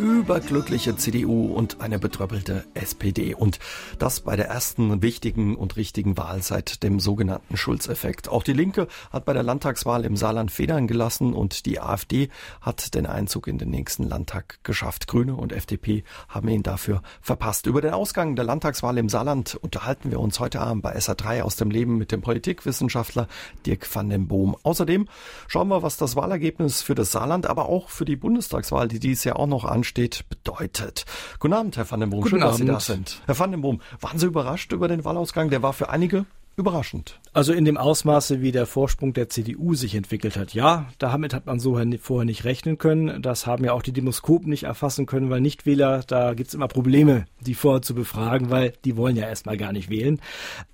[0.00, 3.34] überglückliche CDU und eine betröppelte SPD.
[3.34, 3.58] Und
[3.98, 8.30] das bei der ersten wichtigen und richtigen Wahl seit dem sogenannten Schulz-Effekt.
[8.30, 12.30] Auch die Linke hat bei der Landtagswahl im Saarland Federn gelassen und die AfD
[12.62, 15.06] hat den Einzug in den nächsten Landtag geschafft.
[15.06, 17.66] Grüne und FDP haben ihn dafür verpasst.
[17.66, 21.56] Über den Ausgang der Landtagswahl im Saarland unterhalten wir uns heute Abend bei SA3 aus
[21.56, 23.28] dem Leben mit dem Politikwissenschaftler
[23.66, 24.56] Dirk van den Boom.
[24.62, 25.08] Außerdem
[25.46, 29.24] schauen wir, was das Wahlergebnis für das Saarland, aber auch für die Bundestagswahl, die dies
[29.24, 29.89] Jahr auch noch ansteht,
[30.28, 31.04] bedeutet.
[31.38, 32.20] Guten Abend, Herr van den Boom.
[32.20, 32.60] Guten Schön, dass Abend.
[32.60, 33.22] Sie da sind.
[33.26, 35.50] Herr van den Boom, waren Sie überrascht über den Wahlausgang?
[35.50, 36.26] Der war für einige
[36.60, 37.18] überraschend.
[37.32, 40.54] Also in dem Ausmaße, wie der Vorsprung der CDU sich entwickelt hat.
[40.54, 43.22] Ja, damit hat man so vorher nicht rechnen können.
[43.22, 47.26] Das haben ja auch die Demoskopen nicht erfassen können, weil Nichtwähler, da gibt's immer Probleme,
[47.40, 50.20] die vorher zu befragen, weil die wollen ja erstmal gar nicht wählen.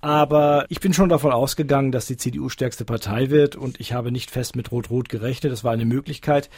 [0.01, 4.11] Aber ich bin schon davon ausgegangen, dass die CDU stärkste Partei wird und ich habe
[4.11, 5.51] nicht fest mit Rot-Rot gerechnet.
[5.51, 6.49] Das war eine Möglichkeit.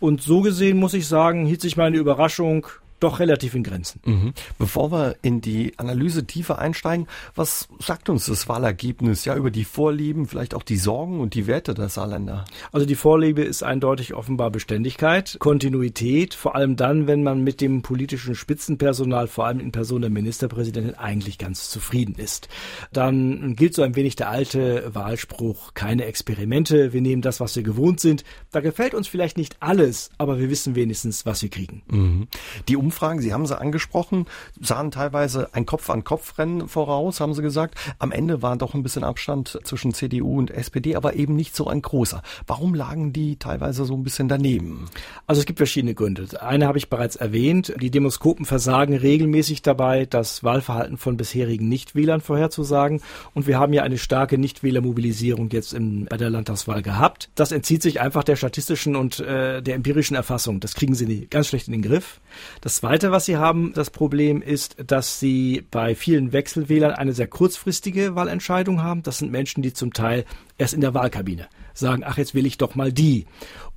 [0.00, 2.66] Und so gesehen muss ich sagen, hielt sich meine Überraschung
[3.04, 4.00] doch relativ in Grenzen.
[4.04, 4.32] Mhm.
[4.58, 9.64] Bevor wir in die Analyse tiefer einsteigen, was sagt uns das Wahlergebnis ja über die
[9.64, 12.44] Vorlieben, vielleicht auch die Sorgen und die Werte der Saarländer?
[12.72, 17.82] Also die Vorliebe ist eindeutig offenbar Beständigkeit, Kontinuität, vor allem dann, wenn man mit dem
[17.82, 22.48] politischen Spitzenpersonal, vor allem in Person der Ministerpräsidentin, eigentlich ganz zufrieden ist.
[22.92, 27.62] Dann gilt so ein wenig der alte Wahlspruch, keine Experimente, wir nehmen das, was wir
[27.62, 28.24] gewohnt sind.
[28.50, 31.82] Da gefällt uns vielleicht nicht alles, aber wir wissen wenigstens, was wir kriegen.
[31.88, 32.28] Mhm.
[32.68, 34.26] Die Umfragen, Sie haben sie angesprochen,
[34.60, 37.74] sahen teilweise ein Kopf-an-Kopf-Rennen voraus, haben Sie gesagt.
[37.98, 41.66] Am Ende war doch ein bisschen Abstand zwischen CDU und SPD, aber eben nicht so
[41.66, 42.22] ein großer.
[42.46, 44.88] Warum lagen die teilweise so ein bisschen daneben?
[45.26, 46.40] Also es gibt verschiedene Gründe.
[46.40, 47.74] Eine habe ich bereits erwähnt.
[47.80, 53.00] Die Demoskopen versagen regelmäßig dabei, das Wahlverhalten von bisherigen Nichtwählern vorherzusagen.
[53.34, 57.28] Und wir haben ja eine starke Nichtwählermobilisierung jetzt in, bei der Landtagswahl gehabt.
[57.34, 60.60] Das entzieht sich einfach der statistischen und äh, der empirischen Erfassung.
[60.60, 62.20] Das kriegen sie ganz schlecht in den Griff.
[62.60, 67.28] Das Zweite, was sie haben, das Problem ist, dass sie bei vielen Wechselwählern eine sehr
[67.28, 69.02] kurzfristige Wahlentscheidung haben.
[69.04, 70.24] Das sind Menschen, die zum Teil
[70.58, 73.26] erst in der Wahlkabine sagen, ach, jetzt will ich doch mal die.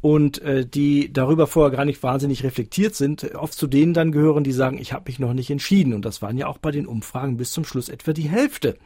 [0.02, 4.44] Und äh, die darüber vorher gar nicht wahnsinnig reflektiert sind, oft zu denen dann gehören,
[4.44, 5.94] die sagen, ich habe mich noch nicht entschieden.
[5.94, 8.78] Und das waren ja auch bei den Umfragen bis zum Schluss etwa die Hälfte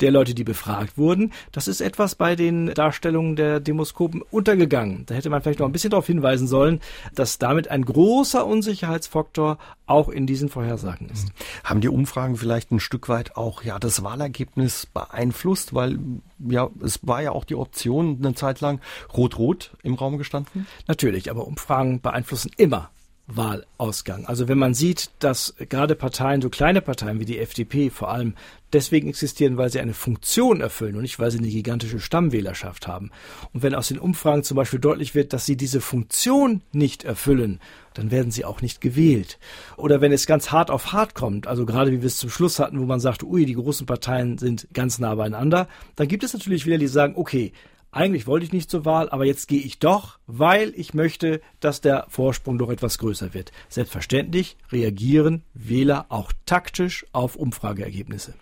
[0.00, 1.32] der Leute, die befragt wurden.
[1.52, 5.04] Das ist etwas bei den Darstellungen der Demoskopen untergegangen.
[5.06, 6.80] Da hätte man vielleicht noch ein bisschen darauf hinweisen sollen,
[7.14, 11.28] dass damit ein großer Unsicherheitsfaktor auch in diesen Vorhersagen ist.
[11.62, 15.98] Haben die Umfragen vielleicht ein Stück weit auch ja das Wahlergebnis beeinflusst, weil
[16.38, 18.80] ja es war ja auch die Option eine Zeit lang
[19.14, 20.66] rot-rot im Raum gestanden?
[20.86, 22.90] Natürlich, aber Umfragen beeinflussen immer
[23.26, 24.26] Wahlausgang.
[24.26, 28.34] Also wenn man sieht, dass gerade Parteien, so kleine Parteien wie die FDP vor allem
[28.74, 33.10] deswegen existieren, weil sie eine Funktion erfüllen und nicht, weil sie eine gigantische Stammwählerschaft haben.
[33.52, 37.60] Und wenn aus den Umfragen zum Beispiel deutlich wird, dass sie diese Funktion nicht erfüllen,
[37.94, 39.38] dann werden sie auch nicht gewählt.
[39.76, 42.58] Oder wenn es ganz hart auf hart kommt, also gerade wie wir es zum Schluss
[42.58, 46.34] hatten, wo man sagt, ui, die großen Parteien sind ganz nah beieinander, dann gibt es
[46.34, 47.52] natürlich wieder die, sagen, okay,
[47.94, 51.80] eigentlich wollte ich nicht zur Wahl, aber jetzt gehe ich doch, weil ich möchte, dass
[51.80, 53.52] der Vorsprung doch etwas größer wird.
[53.68, 58.34] Selbstverständlich reagieren Wähler auch taktisch auf Umfrageergebnisse.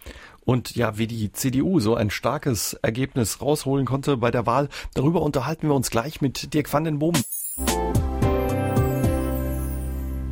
[0.45, 5.23] Und ja, wie die CDU so ein starkes Ergebnis rausholen konnte bei der Wahl, darüber
[5.23, 7.15] unterhalten wir uns gleich mit Dirk van den Boom.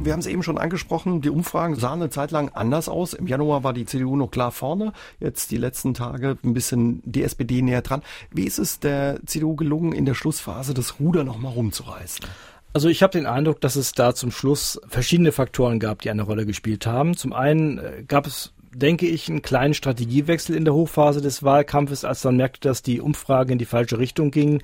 [0.02, 3.12] Wir haben es eben schon angesprochen, die Umfragen sahen eine Zeit lang anders aus.
[3.12, 7.22] Im Januar war die CDU noch klar vorne, jetzt die letzten Tage ein bisschen die
[7.22, 8.00] SPD näher dran.
[8.30, 12.24] Wie ist es der CDU gelungen, in der Schlussphase das Ruder nochmal rumzureißen?
[12.72, 16.22] Also ich habe den Eindruck, dass es da zum Schluss verschiedene Faktoren gab, die eine
[16.22, 17.14] Rolle gespielt haben.
[17.14, 22.04] Zum einen äh, gab es denke ich, einen kleinen Strategiewechsel in der Hochphase des Wahlkampfes,
[22.04, 24.62] als man merkte, dass die Umfragen in die falsche Richtung gingen.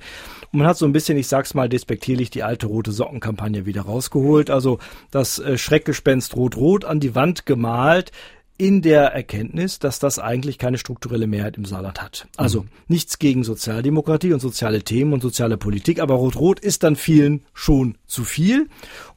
[0.51, 3.81] Und man hat so ein bisschen, ich sag's mal despektierlich, die alte rote Sockenkampagne wieder
[3.81, 4.49] rausgeholt.
[4.49, 4.79] Also
[5.11, 8.11] das äh, Schreckgespenst Rot-Rot an die Wand gemalt
[8.57, 12.27] in der Erkenntnis, dass das eigentlich keine strukturelle Mehrheit im Saarland hat.
[12.37, 12.67] Also mhm.
[12.87, 17.97] nichts gegen Sozialdemokratie und soziale Themen und soziale Politik, aber Rot-Rot ist dann vielen schon
[18.07, 18.67] zu viel.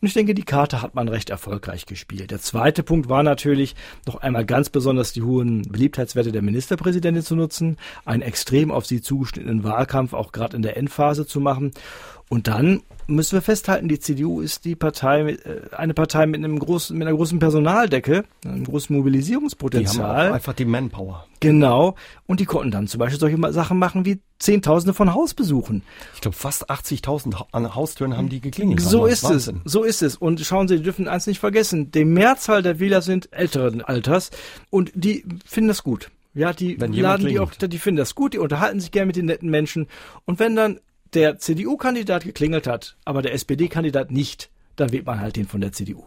[0.00, 2.30] Und ich denke, die Karte hat man recht erfolgreich gespielt.
[2.30, 3.74] Der zweite Punkt war natürlich
[4.06, 9.00] noch einmal ganz besonders die hohen Beliebtheitswerte der Ministerpräsidentin zu nutzen, einen extrem auf sie
[9.00, 11.72] zugeschnittenen Wahlkampf auch gerade in der Endphase zu machen.
[12.30, 16.60] Und dann müssen wir festhalten, die CDU ist die Partei, äh, eine Partei mit einem
[16.60, 20.14] großen, mit einer großen Personaldecke, einem großen Mobilisierungspotenzial.
[20.14, 21.26] Die haben einfach die Manpower.
[21.40, 21.96] Genau.
[22.26, 25.82] Und die konnten dann zum Beispiel solche Sachen machen wie Zehntausende von Hausbesuchen.
[26.14, 28.80] Ich glaube, fast 80.000 an Haustüren haben die geklingelt.
[28.80, 29.62] So ist Wahnsinn.
[29.64, 29.72] es.
[29.72, 30.14] So ist es.
[30.14, 31.90] Und schauen Sie, Sie dürfen eins nicht vergessen.
[31.90, 34.30] Die Mehrzahl der Wähler sind älteren Alters
[34.70, 36.12] und die finden das gut.
[36.32, 39.26] Ja, die laden die auch, die finden das gut, die unterhalten sich gerne mit den
[39.26, 39.88] netten Menschen.
[40.26, 40.78] Und wenn dann
[41.14, 45.72] der CDU-Kandidat geklingelt hat, aber der SPD-Kandidat nicht, dann wählt man halt den von der
[45.72, 46.04] CDU.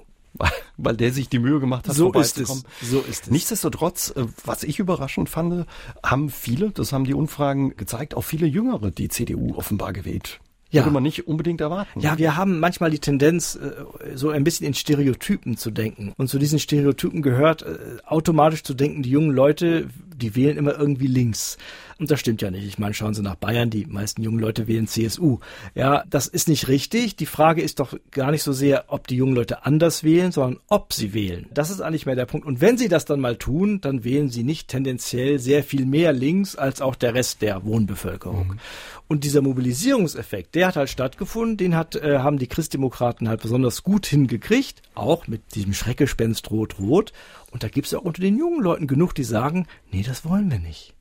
[0.77, 2.63] Weil der sich die Mühe gemacht hat, so ist es.
[2.81, 3.31] So ist es.
[3.31, 5.67] Nichtsdestotrotz, äh, was ich überraschend fand,
[6.03, 10.39] haben viele, das haben die Umfragen gezeigt, auch viele Jüngere die CDU offenbar gewählt
[10.73, 10.81] ja.
[10.81, 11.99] würde man nicht unbedingt erwarten.
[11.99, 16.13] Ja, wir haben manchmal die Tendenz, äh, so ein bisschen in Stereotypen zu denken.
[16.17, 20.77] Und zu diesen Stereotypen gehört äh, automatisch zu denken, die jungen Leute, die wählen immer
[20.77, 21.57] irgendwie links.
[22.03, 22.67] Und das stimmt ja nicht.
[22.67, 25.39] Ich meine, schauen Sie nach Bayern, die meisten jungen Leute wählen CSU.
[25.73, 27.15] Ja, das ist nicht richtig.
[27.15, 30.59] Die Frage ist doch gar nicht so sehr, ob die jungen Leute anders wählen, sondern
[30.67, 31.45] ob sie wählen.
[31.53, 32.45] Das ist eigentlich mehr der Punkt.
[32.45, 36.11] Und wenn sie das dann mal tun, dann wählen sie nicht tendenziell sehr viel mehr
[36.11, 38.47] links als auch der Rest der Wohnbevölkerung.
[38.49, 38.59] Mhm.
[39.07, 43.83] Und dieser Mobilisierungseffekt, der hat halt stattgefunden, den hat, äh, haben die Christdemokraten halt besonders
[43.83, 47.13] gut hingekriegt, auch mit diesem Schreckgespenst Rot-Rot.
[47.51, 50.51] Und da gibt es auch unter den jungen Leuten genug, die sagen, nee, das wollen
[50.51, 50.93] wir nicht.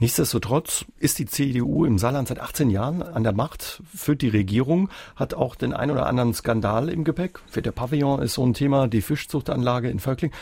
[0.00, 4.88] Nichtsdestotrotz ist die CDU im Saarland seit 18 Jahren an der Macht, führt die Regierung,
[5.14, 7.40] hat auch den ein oder anderen Skandal im Gepäck.
[7.48, 10.32] Für der Pavillon ist so ein Thema, die Fischzuchtanlage in Völkling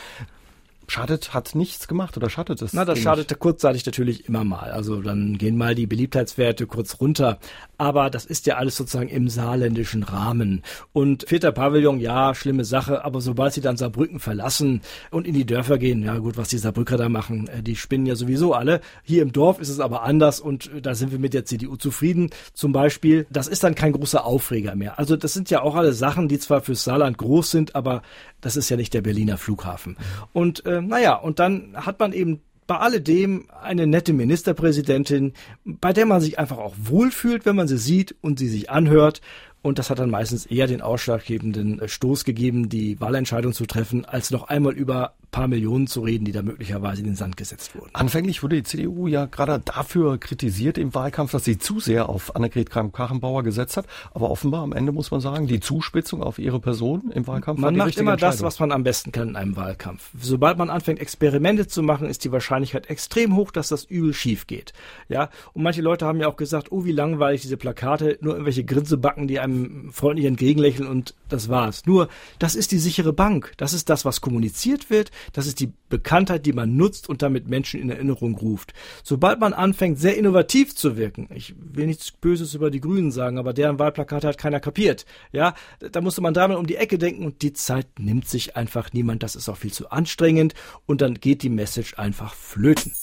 [0.87, 2.73] schadet, hat nichts gemacht oder schadet es?
[2.73, 4.71] Na, das schadete kurzzeitig natürlich immer mal.
[4.71, 7.39] Also dann gehen mal die Beliebtheitswerte kurz runter.
[7.79, 10.63] Aber das ist ja alles sozusagen im saarländischen Rahmen.
[10.91, 13.05] Und vierter Pavillon, ja, schlimme Sache.
[13.05, 14.81] Aber sobald sie dann Saarbrücken verlassen
[15.11, 18.05] und in die Dörfer gehen, ja gut, was die Saarbrücker da machen, äh, die spinnen
[18.05, 18.81] ja sowieso alle.
[19.03, 21.77] Hier im Dorf ist es aber anders und äh, da sind wir mit der CDU
[21.77, 22.31] zufrieden.
[22.53, 24.99] Zum Beispiel, das ist dann kein großer Aufreger mehr.
[24.99, 28.01] Also das sind ja auch alle Sachen, die zwar fürs Saarland groß sind, aber
[28.41, 29.95] das ist ja nicht der Berliner Flughafen.
[30.33, 35.33] Und äh, naja, und dann hat man eben bei alledem eine nette Ministerpräsidentin,
[35.65, 39.21] bei der man sich einfach auch wohlfühlt, wenn man sie sieht und sie sich anhört.
[39.63, 44.29] Und das hat dann meistens eher den ausschlaggebenden Stoß gegeben, die Wahlentscheidung zu treffen, als
[44.29, 47.89] noch einmal über paar Millionen zu reden, die da möglicherweise in den Sand gesetzt wurden.
[47.93, 52.35] Anfänglich wurde die CDU ja gerade dafür kritisiert im Wahlkampf, dass sie zu sehr auf
[52.35, 53.85] Annegret Kramp-Karrenbauer gesetzt hat.
[54.13, 57.75] Aber offenbar am Ende muss man sagen, die Zuspitzung auf ihre Person im Wahlkampf Man
[57.75, 60.09] macht immer das, was man am besten kann in einem Wahlkampf.
[60.19, 64.47] Sobald man anfängt, Experimente zu machen, ist die Wahrscheinlichkeit extrem hoch, dass das übel schief
[64.47, 64.73] geht.
[65.09, 68.63] Ja, und manche Leute haben ja auch gesagt, oh, wie langweilig diese Plakate, nur irgendwelche
[68.63, 71.85] Grinsebacken, die einem freundlich entgegenlächeln und das war's.
[71.85, 72.09] Nur,
[72.39, 73.53] das ist die sichere Bank.
[73.57, 75.11] Das ist das, was kommuniziert wird.
[75.33, 78.73] Das ist die Bekanntheit, die man nutzt und damit Menschen in Erinnerung ruft.
[79.03, 83.37] Sobald man anfängt, sehr innovativ zu wirken, ich will nichts Böses über die Grünen sagen,
[83.37, 85.05] aber deren Wahlplakate hat keiner kapiert.
[85.31, 88.93] Ja, da musste man dreimal um die Ecke denken und die Zeit nimmt sich einfach
[88.93, 89.23] niemand.
[89.23, 90.53] Das ist auch viel zu anstrengend
[90.85, 92.93] und dann geht die Message einfach flöten.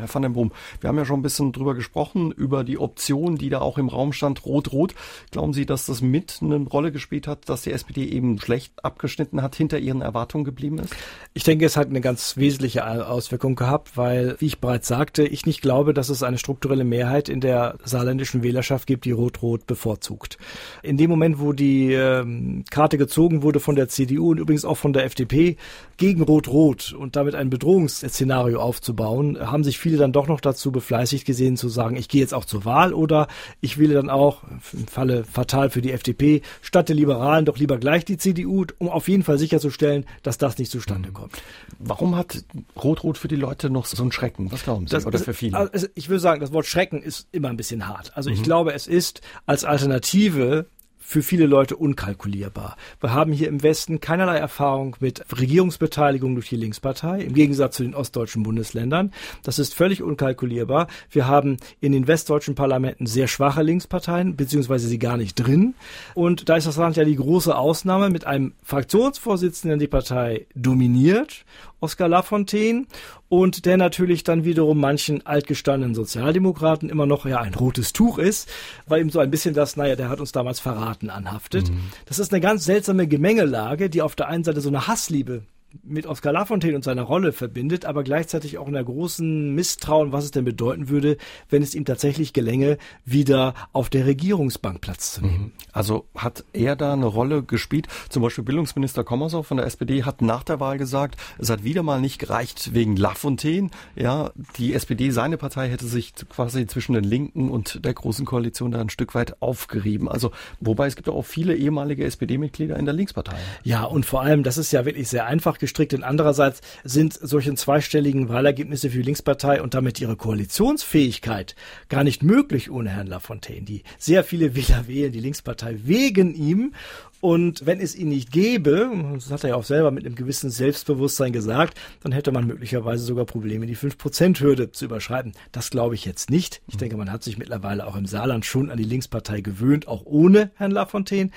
[0.00, 3.36] Herr van den Brum, wir haben ja schon ein bisschen drüber gesprochen, über die Option,
[3.36, 4.94] die da auch im Raum stand, Rot-Rot.
[5.30, 9.42] Glauben Sie, dass das mit eine Rolle gespielt hat, dass die SPD eben schlecht abgeschnitten
[9.42, 10.94] hat, hinter ihren Erwartungen geblieben ist?
[11.34, 15.46] Ich denke, es hat eine ganz wesentliche Auswirkung gehabt, weil, wie ich bereits sagte, ich
[15.46, 20.38] nicht glaube, dass es eine strukturelle Mehrheit in der saarländischen Wählerschaft gibt, die Rot-Rot bevorzugt.
[20.82, 24.76] In dem Moment, wo die ähm, Karte gezogen wurde von der CDU und übrigens auch
[24.76, 25.56] von der FDP
[25.96, 31.24] gegen Rot-Rot und damit ein Bedrohungsszenario aufzubauen, haben sich viele dann doch noch dazu befleißigt
[31.24, 33.28] gesehen zu sagen, ich gehe jetzt auch zur Wahl oder
[33.60, 34.42] ich wähle dann auch,
[34.72, 38.88] im Falle fatal für die FDP, statt der Liberalen doch lieber gleich die CDU, um
[38.88, 41.14] auf jeden Fall sicherzustellen, dass das nicht zustande mhm.
[41.14, 41.42] kommt.
[41.78, 42.44] Warum hat
[42.82, 44.50] Rot-Rot für die Leute noch so einen Schrecken?
[44.50, 44.92] Was glauben Sie?
[44.92, 45.56] Das, oder für viele?
[45.56, 48.16] Also ich würde sagen, das Wort Schrecken ist immer ein bisschen hart.
[48.16, 48.36] Also mhm.
[48.36, 50.66] ich glaube, es ist als Alternative
[51.10, 52.76] für viele Leute unkalkulierbar.
[53.00, 57.82] Wir haben hier im Westen keinerlei Erfahrung mit Regierungsbeteiligung durch die Linkspartei, im Gegensatz zu
[57.82, 59.12] den ostdeutschen Bundesländern.
[59.42, 60.86] Das ist völlig unkalkulierbar.
[61.10, 65.74] Wir haben in den westdeutschen Parlamenten sehr schwache Linksparteien, beziehungsweise sie gar nicht drin.
[66.14, 70.46] Und da ist das Land ja die große Ausnahme mit einem Fraktionsvorsitzenden, der die Partei
[70.54, 71.44] dominiert
[71.80, 72.84] Oskar Lafontaine
[73.30, 78.50] und der natürlich dann wiederum manchen altgestandenen Sozialdemokraten immer noch ja ein rotes Tuch ist,
[78.88, 81.70] weil ihm so ein bisschen das, naja, der hat uns damals verraten, anhaftet.
[81.70, 81.80] Mhm.
[82.06, 85.44] Das ist eine ganz seltsame Gemengelage, die auf der einen Seite so eine Hassliebe
[85.82, 90.24] mit Oskar Lafontaine und seiner Rolle verbindet, aber gleichzeitig auch in der großen Misstrauen, was
[90.24, 91.16] es denn bedeuten würde,
[91.48, 95.44] wenn es ihm tatsächlich gelänge, wieder auf der Regierungsbank Platz zu nehmen.
[95.44, 95.52] Mhm.
[95.72, 97.86] Also hat er da eine Rolle gespielt?
[98.08, 101.82] Zum Beispiel Bildungsminister Kommersau von der SPD hat nach der Wahl gesagt, es hat wieder
[101.82, 103.70] mal nicht gereicht wegen Lafontaine.
[103.94, 108.72] Ja, die SPD, seine Partei, hätte sich quasi zwischen den Linken und der Großen Koalition
[108.72, 110.08] da ein Stück weit aufgerieben.
[110.08, 113.36] Also, wobei es gibt auch viele ehemalige SPD-Mitglieder in der Linkspartei.
[113.62, 115.94] Ja, und vor allem, das ist ja wirklich sehr einfach gestrickt.
[115.94, 121.54] Und andererseits sind solche zweistelligen Wahlergebnisse für die Linkspartei und damit ihre Koalitionsfähigkeit
[121.88, 126.72] gar nicht möglich ohne Herrn Lafontaine, die sehr viele Wähler wählen, die Linkspartei wegen ihm
[127.20, 130.48] Und wenn es ihn nicht gäbe, das hat er ja auch selber mit einem gewissen
[130.48, 135.34] Selbstbewusstsein gesagt, dann hätte man möglicherweise sogar Probleme, die 5%-Hürde zu überschreiten.
[135.52, 136.62] Das glaube ich jetzt nicht.
[136.66, 140.06] Ich denke, man hat sich mittlerweile auch im Saarland schon an die Linkspartei gewöhnt, auch
[140.06, 141.30] ohne Herrn Lafontaine.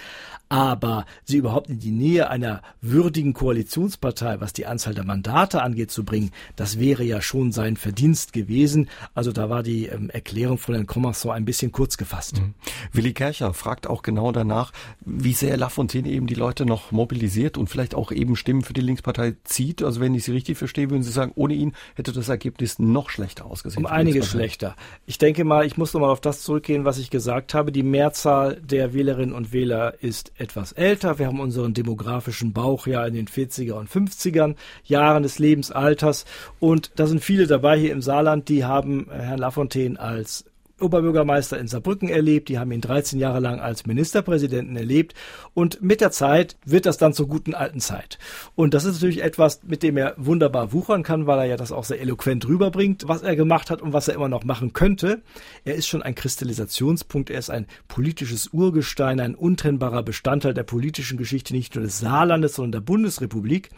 [0.48, 5.92] Aber sie überhaupt in die Nähe einer würdigen Koalitionspartei, was die Anzahl der Mandate angeht,
[5.92, 8.88] zu bringen, das wäre ja schon sein Verdienst gewesen.
[9.16, 12.40] Also da war die ähm, Erklärung von Herrn Commerson ein bisschen kurz gefasst.
[12.40, 12.54] Mhm.
[12.92, 14.72] Willi Kercher fragt auch genau danach,
[15.02, 18.82] wie sehr Lafontaine eben die Leute noch mobilisiert und vielleicht auch eben Stimmen für die
[18.82, 19.84] Linkspartei zieht.
[19.84, 23.10] Also wenn ich Sie richtig verstehe, würden Sie sagen, ohne ihn hätte das Ergebnis noch
[23.10, 23.86] schlechter ausgesehen.
[23.86, 24.76] Um einiges schlechter.
[25.06, 27.72] Ich denke mal, ich muss nochmal auf das zurückgehen, was ich gesagt habe.
[27.72, 31.20] Die Mehrzahl der Wählerinnen und Wähler ist etwas älter.
[31.20, 36.26] Wir haben unseren demografischen Bauch ja in den 40er und 50er Jahren des Lebensalters.
[36.60, 40.46] Und da sind viele dabei hier im Saarland, die haben Herrn Lafontaine als
[40.84, 45.14] Oberbürgermeister in Saarbrücken erlebt, die haben ihn 13 Jahre lang als Ministerpräsidenten erlebt
[45.54, 48.20] und mit der Zeit wird das dann zur guten alten Zeit.
[48.56, 51.72] Und das ist natürlich etwas, mit dem er wunderbar wuchern kann, weil er ja das
[51.72, 55.22] auch sehr eloquent rüberbringt, was er gemacht hat und was er immer noch machen könnte.
[55.64, 61.18] Er ist schon ein Kristallisationspunkt, er ist ein politisches Urgestein, ein untrennbarer Bestandteil der politischen
[61.18, 63.70] Geschichte nicht nur des Saarlandes, sondern der Bundesrepublik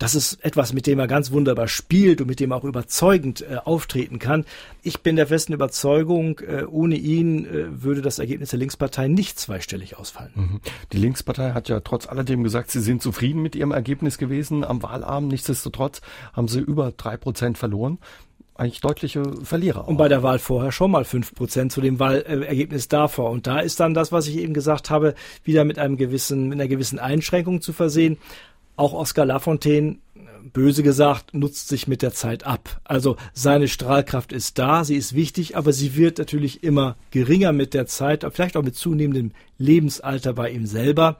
[0.00, 3.42] das ist etwas, mit dem er ganz wunderbar spielt und mit dem er auch überzeugend
[3.42, 4.46] äh, auftreten kann.
[4.82, 9.38] Ich bin der festen Überzeugung, äh, ohne ihn äh, würde das Ergebnis der Linkspartei nicht
[9.38, 10.32] zweistellig ausfallen.
[10.34, 10.60] Mhm.
[10.92, 14.82] Die Linkspartei hat ja trotz alledem gesagt, sie sind zufrieden mit ihrem Ergebnis gewesen am
[14.82, 15.30] Wahlabend.
[15.32, 16.00] Nichtsdestotrotz
[16.32, 17.98] haben sie über drei Prozent verloren
[18.60, 19.84] eigentlich deutliche Verlierer.
[19.84, 19.88] Auch.
[19.88, 23.30] Und bei der Wahl vorher schon mal fünf Prozent zu dem Wahlergebnis davor.
[23.30, 25.14] Und da ist dann das, was ich eben gesagt habe,
[25.44, 28.18] wieder mit einem gewissen, mit einer gewissen Einschränkung zu versehen.
[28.76, 29.98] Auch Oskar Lafontaine,
[30.52, 32.80] böse gesagt, nutzt sich mit der Zeit ab.
[32.84, 37.74] Also seine Strahlkraft ist da, sie ist wichtig, aber sie wird natürlich immer geringer mit
[37.74, 41.18] der Zeit, vielleicht auch mit zunehmendem Lebensalter bei ihm selber.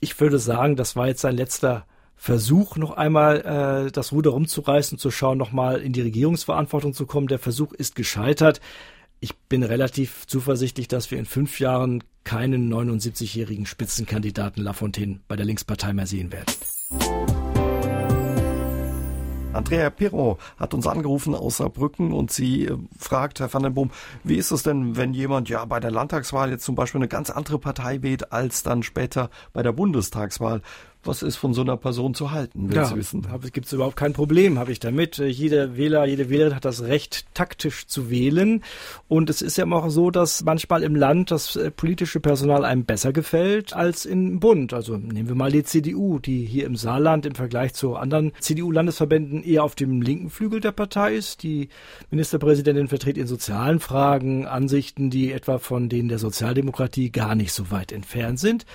[0.00, 1.86] Ich würde sagen, das war jetzt sein letzter
[2.16, 7.26] Versuch, noch einmal äh, das Ruder rumzureißen, zu schauen, nochmal in die Regierungsverantwortung zu kommen.
[7.26, 8.60] Der Versuch ist gescheitert.
[9.24, 15.46] Ich bin relativ zuversichtlich, dass wir in fünf Jahren keinen 79-jährigen Spitzenkandidaten Lafontaine bei der
[15.46, 16.52] Linkspartei mehr sehen werden.
[19.52, 23.92] Andrea Pirro hat uns angerufen aus Saarbrücken und sie äh, fragt, Herr van den Boom,
[24.24, 27.30] wie ist es denn, wenn jemand ja bei der Landtagswahl jetzt zum Beispiel eine ganz
[27.30, 30.62] andere Partei wählt als dann später bei der Bundestagswahl?
[31.04, 33.26] Was ist von so einer Person zu halten, will ja, Sie wissen.
[33.52, 35.18] Gibt es überhaupt kein Problem, habe ich damit.
[35.18, 38.62] Äh, jeder Wähler, jede Wählerin hat das Recht, taktisch zu wählen.
[39.08, 42.84] Und es ist ja auch so, dass manchmal im Land das äh, politische Personal einem
[42.84, 44.72] besser gefällt als im Bund.
[44.72, 49.42] Also nehmen wir mal die CDU, die hier im Saarland im Vergleich zu anderen CDU-Landesverbänden
[49.42, 51.42] eher auf dem linken Flügel der Partei ist.
[51.42, 51.68] Die
[52.10, 57.70] Ministerpräsidentin vertritt in sozialen Fragen Ansichten, die etwa von denen der Sozialdemokratie gar nicht so
[57.70, 58.66] weit entfernt sind.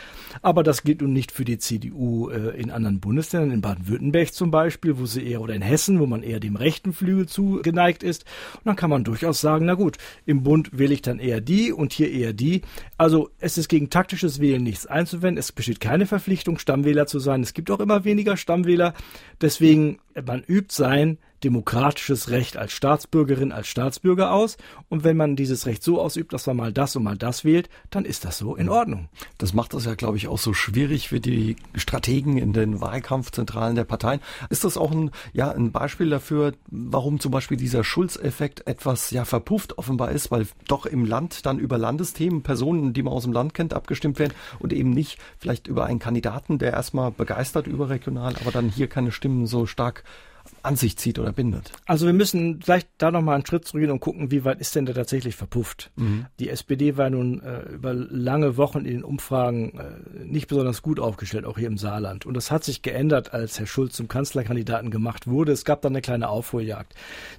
[0.41, 4.51] Aber das gilt nun nicht für die CDU äh, in anderen Bundesländern, in Baden-Württemberg zum
[4.51, 8.25] Beispiel, wo sie eher, oder in Hessen, wo man eher dem rechten Flügel zugeneigt ist.
[8.55, 11.71] Und dann kann man durchaus sagen, na gut, im Bund wähle ich dann eher die
[11.71, 12.61] und hier eher die.
[12.97, 15.37] Also es ist gegen taktisches Wählen nichts einzuwenden.
[15.37, 17.41] Es besteht keine Verpflichtung, Stammwähler zu sein.
[17.41, 18.93] Es gibt auch immer weniger Stammwähler.
[19.39, 24.57] Deswegen, man übt sein demokratisches Recht als Staatsbürgerin, als Staatsbürger aus.
[24.89, 27.69] Und wenn man dieses Recht so ausübt, dass man mal das und mal das wählt,
[27.89, 29.09] dann ist das so in Ordnung.
[29.37, 33.75] Das macht das ja, glaube ich, auch so schwierig für die Strategen in den Wahlkampfzentralen
[33.75, 34.21] der Parteien.
[34.49, 39.25] Ist das auch ein, ja, ein Beispiel dafür, warum zum Beispiel dieser Schulz-Effekt etwas ja
[39.25, 43.33] verpufft offenbar ist, weil doch im Land dann über Landesthemen Personen, die man aus dem
[43.33, 48.35] Land kennt, abgestimmt werden und eben nicht vielleicht über einen Kandidaten, der erstmal begeistert überregional,
[48.41, 50.03] aber dann hier keine Stimmen so stark
[50.63, 51.71] an sich zieht oder bindet.
[51.85, 54.85] Also wir müssen vielleicht da nochmal einen Schritt zurückgehen und gucken, wie weit ist denn
[54.85, 55.91] der tatsächlich verpufft.
[55.95, 56.25] Mhm.
[56.39, 60.99] Die SPD war nun äh, über lange Wochen in den Umfragen äh, nicht besonders gut
[60.99, 62.25] aufgestellt, auch hier im Saarland.
[62.25, 65.51] Und das hat sich geändert, als Herr Schulz zum Kanzlerkandidaten gemacht wurde.
[65.51, 66.93] Es gab dann eine kleine Aufholjagd.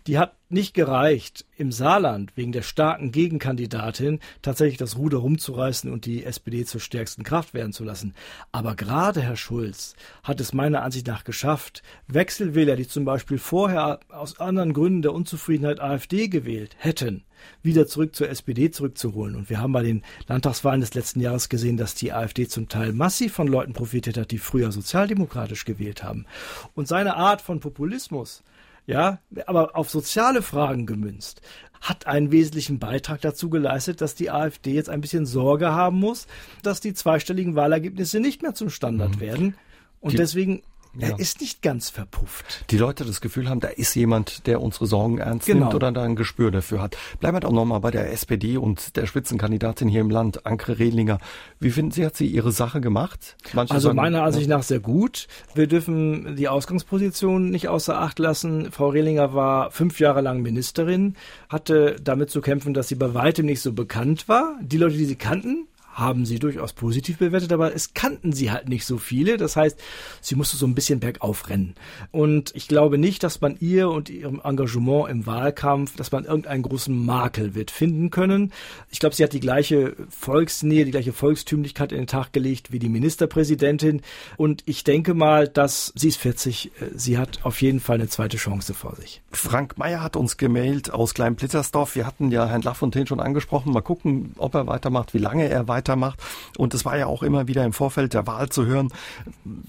[0.07, 6.07] Die hat nicht gereicht, im Saarland wegen der starken Gegenkandidatin tatsächlich das Ruder rumzureißen und
[6.07, 8.15] die SPD zur stärksten Kraft werden zu lassen.
[8.51, 14.01] Aber gerade Herr Schulz hat es meiner Ansicht nach geschafft, Wechselwähler, die zum Beispiel vorher
[14.11, 17.25] aus anderen Gründen der Unzufriedenheit AfD gewählt hätten,
[17.63, 19.35] wieder zurück zur SPD zurückzuholen.
[19.35, 22.93] Und wir haben bei den Landtagswahlen des letzten Jahres gesehen, dass die AfD zum Teil
[22.93, 26.27] massiv von Leuten profitiert hat, die früher sozialdemokratisch gewählt haben.
[26.75, 28.43] Und seine Art von Populismus,
[28.87, 31.41] ja, aber auf soziale Fragen gemünzt,
[31.81, 36.27] hat einen wesentlichen Beitrag dazu geleistet, dass die AfD jetzt ein bisschen Sorge haben muss,
[36.63, 39.21] dass die zweistelligen Wahlergebnisse nicht mehr zum Standard mhm.
[39.21, 39.55] werden.
[40.01, 40.63] Und die, deswegen
[40.99, 41.17] Er ja.
[41.17, 42.65] ist nicht ganz verpufft.
[42.71, 45.67] Die Leute das Gefühl haben, da ist jemand, der unsere Sorgen ernst genau.
[45.67, 46.97] nimmt oder da ein Gespür dafür hat.
[47.21, 51.19] Bleiben wir doch nochmal bei der SPD und der Spitzenkandidatin hier im Land, Ankre Rehlinger.
[51.61, 53.37] Wie finden Sie, hat sie ihre Sache gemacht?
[53.53, 55.29] Manche also sagen, meiner Ansicht nach sehr gut.
[55.55, 58.73] Wir dürfen die Ausgangsposition nicht außer Acht lassen.
[58.73, 61.17] Frau Rehlinger war fünf Jahre lang Ministerin,
[61.49, 64.57] hatte damit zu kämpfen, dass sie bei weitem nicht so bekannt war.
[64.61, 65.69] Die Leute, die sie kannten,
[65.99, 69.37] haben sie durchaus positiv bewertet, aber es kannten sie halt nicht so viele.
[69.37, 69.79] Das heißt,
[70.21, 71.75] sie musste so ein bisschen bergauf rennen.
[72.13, 76.63] Und ich glaube nicht, dass man ihr und ihrem Engagement im Wahlkampf, dass man irgendeinen
[76.63, 78.53] großen Makel wird finden können.
[78.91, 82.79] Ich glaube, sie hat die gleiche Volksnähe, die gleiche Volkstümlichkeit in den Tag gelegt wie
[82.79, 84.03] die Ministerpräsidentin.
[84.37, 88.37] Und ich denke mal, dass sie ist 40, sie hat auf jeden Fall eine zweite
[88.37, 89.21] Chance vor sich.
[89.33, 91.97] Frank Meyer hat uns gemailt aus Kleinblittersdorf.
[91.97, 93.73] Wir hatten ja Herrn Lafontaine schon angesprochen.
[93.73, 96.21] Mal gucken, ob er weitermacht, wie lange er weitermacht weitermacht.
[96.57, 98.93] Und es war ja auch immer wieder im Vorfeld der Wahl zu hören,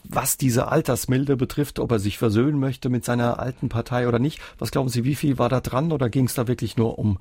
[0.03, 4.39] was diese Altersmilde betrifft, ob er sich versöhnen möchte mit seiner alten Partei oder nicht.
[4.57, 7.19] Was glauben Sie, wie viel war da dran oder ging es da wirklich nur um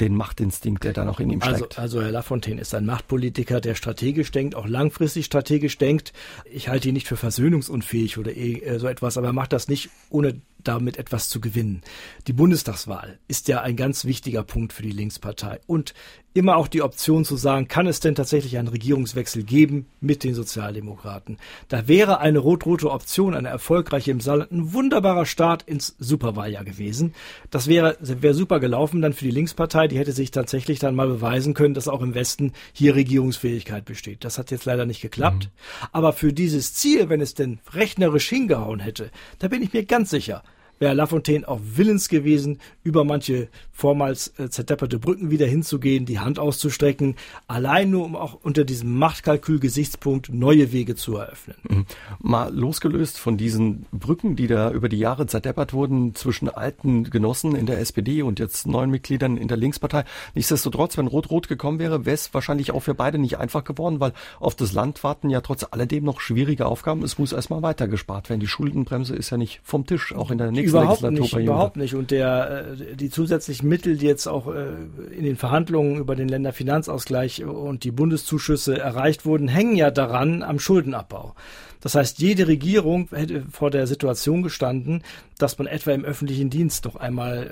[0.00, 1.78] den Machtinstinkt, der da noch in ihm also, steckt.
[1.78, 6.12] Also, also Herr Lafontaine ist ein Machtpolitiker, der strategisch denkt, auch langfristig strategisch denkt.
[6.50, 9.90] Ich halte ihn nicht für versöhnungsunfähig oder eh, so etwas, aber er macht das nicht,
[10.08, 11.82] ohne damit etwas zu gewinnen.
[12.26, 15.60] Die Bundestagswahl ist ja ein ganz wichtiger Punkt für die Linkspartei.
[15.66, 15.94] Und
[16.34, 20.34] immer auch die Option zu sagen, kann es denn tatsächlich einen Regierungswechsel geben mit den
[20.34, 21.38] Sozialdemokraten?
[21.68, 27.14] Da wäre eine rot-rote Option, eine erfolgreiche im Saarland, ein wunderbarer Start ins Superwahljahr gewesen.
[27.50, 29.88] Das wäre, wäre super gelaufen dann für die Linkspartei.
[29.88, 34.24] Die hätte sich tatsächlich dann mal beweisen können, dass auch im Westen hier Regierungsfähigkeit besteht.
[34.24, 35.44] Das hat jetzt leider nicht geklappt.
[35.44, 35.88] Mhm.
[35.92, 40.10] Aber für dieses Ziel, wenn es denn rechnerisch hingehauen hätte, da bin ich mir ganz
[40.10, 40.42] sicher,
[40.82, 46.40] wäre Lafontaine auch willens gewesen, über manche vormals äh, zerdepperte Brücken wieder hinzugehen, die Hand
[46.40, 47.14] auszustrecken,
[47.46, 51.56] allein nur um auch unter diesem Machtkalkül-Gesichtspunkt neue Wege zu eröffnen.
[51.68, 51.86] Mhm.
[52.20, 57.54] Mal losgelöst von diesen Brücken, die da über die Jahre zerdeppert wurden zwischen alten Genossen
[57.54, 60.04] in der SPD und jetzt neuen Mitgliedern in der Linkspartei.
[60.34, 64.14] Nichtsdestotrotz, wenn Rot-Rot gekommen wäre, wäre es wahrscheinlich auch für beide nicht einfach geworden, weil
[64.40, 67.04] auf das Land warten ja trotz alledem noch schwierige Aufgaben.
[67.04, 68.40] Es muss erstmal weiter gespart werden.
[68.40, 71.94] Die Schuldenbremse ist ja nicht vom Tisch, auch in der nächsten überhaupt nicht, überhaupt nicht.
[71.94, 74.74] Und der, äh, die zusätzlichen Mittel, die jetzt auch äh,
[75.16, 80.58] in den Verhandlungen über den Länderfinanzausgleich und die Bundeszuschüsse erreicht wurden, hängen ja daran am
[80.58, 81.34] Schuldenabbau.
[81.82, 85.02] Das heißt, jede Regierung hätte vor der Situation gestanden,
[85.36, 87.50] dass man etwa im öffentlichen Dienst noch einmal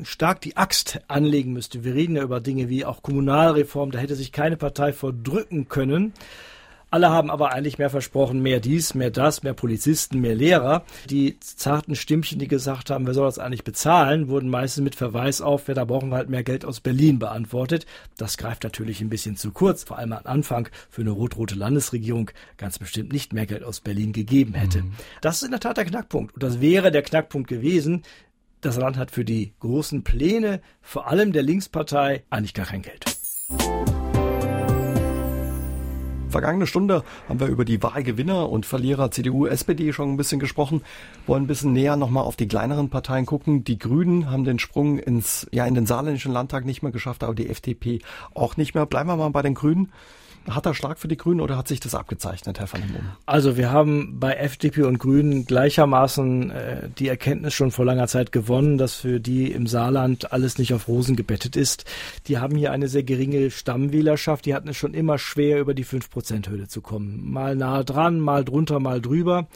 [0.00, 1.82] äh, stark die Axt anlegen müsste.
[1.82, 6.12] Wir reden ja über Dinge wie auch Kommunalreform, da hätte sich keine Partei vordrücken können.
[6.90, 10.84] Alle haben aber eigentlich mehr versprochen, mehr dies, mehr das, mehr Polizisten, mehr Lehrer.
[11.08, 15.40] Die zarten Stimmchen, die gesagt haben, wer soll das eigentlich bezahlen, wurden meistens mit Verweis
[15.40, 17.86] auf, wer da brauchen wir halt mehr Geld aus Berlin beantwortet.
[18.16, 22.32] Das greift natürlich ein bisschen zu kurz, vor allem am Anfang für eine rot-rote Landesregierung
[22.56, 24.82] ganz bestimmt nicht mehr Geld aus Berlin gegeben hätte.
[24.82, 24.92] Mhm.
[25.20, 26.34] Das ist in der Tat der Knackpunkt.
[26.34, 28.02] Und das wäre der Knackpunkt gewesen.
[28.62, 33.04] Das Land hat für die großen Pläne, vor allem der Linkspartei, eigentlich gar kein Geld.
[36.30, 40.82] Vergangene Stunde haben wir über die Wahlgewinner und Verlierer CDU, SPD schon ein bisschen gesprochen.
[41.26, 43.64] Wollen ein bisschen näher nochmal auf die kleineren Parteien gucken.
[43.64, 47.34] Die Grünen haben den Sprung ins, ja, in den saarländischen Landtag nicht mehr geschafft, aber
[47.34, 48.00] die FDP
[48.34, 48.86] auch nicht mehr.
[48.86, 49.90] Bleiben wir mal bei den Grünen
[50.48, 53.12] harter Schlag für die Grünen oder hat sich das abgezeichnet, Herr van der Moon?
[53.26, 58.32] Also wir haben bei FDP und Grünen gleichermaßen äh, die Erkenntnis schon vor langer Zeit
[58.32, 61.84] gewonnen, dass für die im Saarland alles nicht auf Rosen gebettet ist.
[62.26, 64.46] Die haben hier eine sehr geringe Stammwählerschaft.
[64.46, 67.30] Die hatten es schon immer schwer, über die 5%-Hürde zu kommen.
[67.30, 69.48] Mal nahe dran, mal drunter, mal drüber.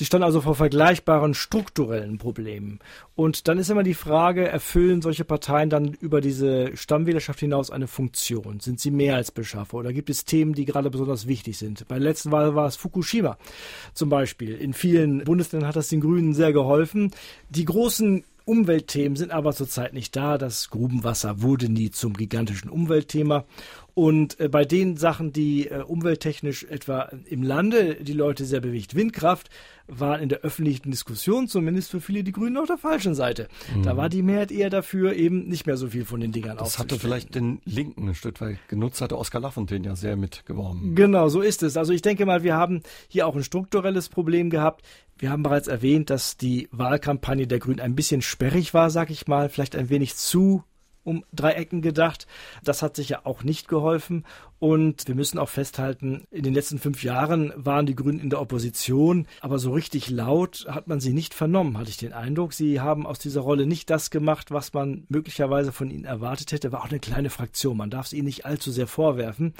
[0.00, 2.78] Sie stand also vor vergleichbaren strukturellen Problemen.
[3.16, 7.86] Und dann ist immer die Frage, erfüllen solche Parteien dann über diese Stammwählerschaft hinaus eine
[7.86, 8.60] Funktion?
[8.60, 11.86] Sind sie Mehrheitsbeschaffer oder gibt es Themen, die gerade besonders wichtig sind?
[11.86, 13.36] Bei der letzten Wahl war es Fukushima
[13.92, 14.56] zum Beispiel.
[14.56, 17.10] In vielen Bundesländern hat das den Grünen sehr geholfen.
[17.50, 20.38] Die großen Umweltthemen sind aber zurzeit nicht da.
[20.38, 23.44] Das Grubenwasser wurde nie zum gigantischen Umweltthema.
[24.00, 28.94] Und äh, bei den Sachen, die äh, umwelttechnisch etwa im Lande die Leute sehr bewegt,
[28.94, 29.50] Windkraft,
[29.88, 33.48] waren in der öffentlichen Diskussion zumindest für viele die Grünen auf der falschen Seite.
[33.76, 33.82] Mhm.
[33.82, 36.78] Da war die Mehrheit eher dafür, eben nicht mehr so viel von den Dingern Das
[36.78, 40.94] hatte vielleicht den Linken ein Stück weit genutzt, hatte Oskar Lafontaine ja sehr mitgeworben.
[40.94, 41.76] Genau, so ist es.
[41.76, 44.82] Also ich denke mal, wir haben hier auch ein strukturelles Problem gehabt.
[45.18, 49.26] Wir haben bereits erwähnt, dass die Wahlkampagne der Grünen ein bisschen sperrig war, sag ich
[49.26, 50.64] mal, vielleicht ein wenig zu
[51.10, 52.26] um drei Ecken gedacht.
[52.62, 54.24] Das hat sich ja auch nicht geholfen.
[54.60, 58.42] Und wir müssen auch festhalten, in den letzten fünf Jahren waren die Grünen in der
[58.42, 62.52] Opposition, aber so richtig laut hat man sie nicht vernommen, hatte ich den Eindruck.
[62.52, 66.72] Sie haben aus dieser Rolle nicht das gemacht, was man möglicherweise von ihnen erwartet hätte.
[66.72, 67.78] War auch eine kleine Fraktion.
[67.78, 69.54] Man darf es ihnen nicht allzu sehr vorwerfen.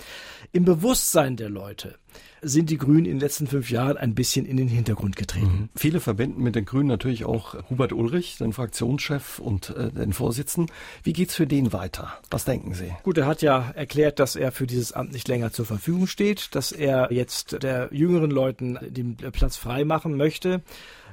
[0.53, 1.97] Im Bewusstsein der Leute
[2.43, 5.47] sind die Grünen in den letzten fünf Jahren ein bisschen in den Hintergrund getreten.
[5.47, 5.69] Mhm.
[5.77, 10.75] Viele verbinden mit den Grünen natürlich auch Hubert Ulrich, den Fraktionschef und äh, den Vorsitzenden.
[11.03, 12.13] Wie geht's für den weiter?
[12.31, 12.93] Was denken Sie?
[13.03, 16.55] Gut, er hat ja erklärt, dass er für dieses Amt nicht länger zur Verfügung steht,
[16.55, 20.63] dass er jetzt der jüngeren Leuten den Platz frei machen möchte.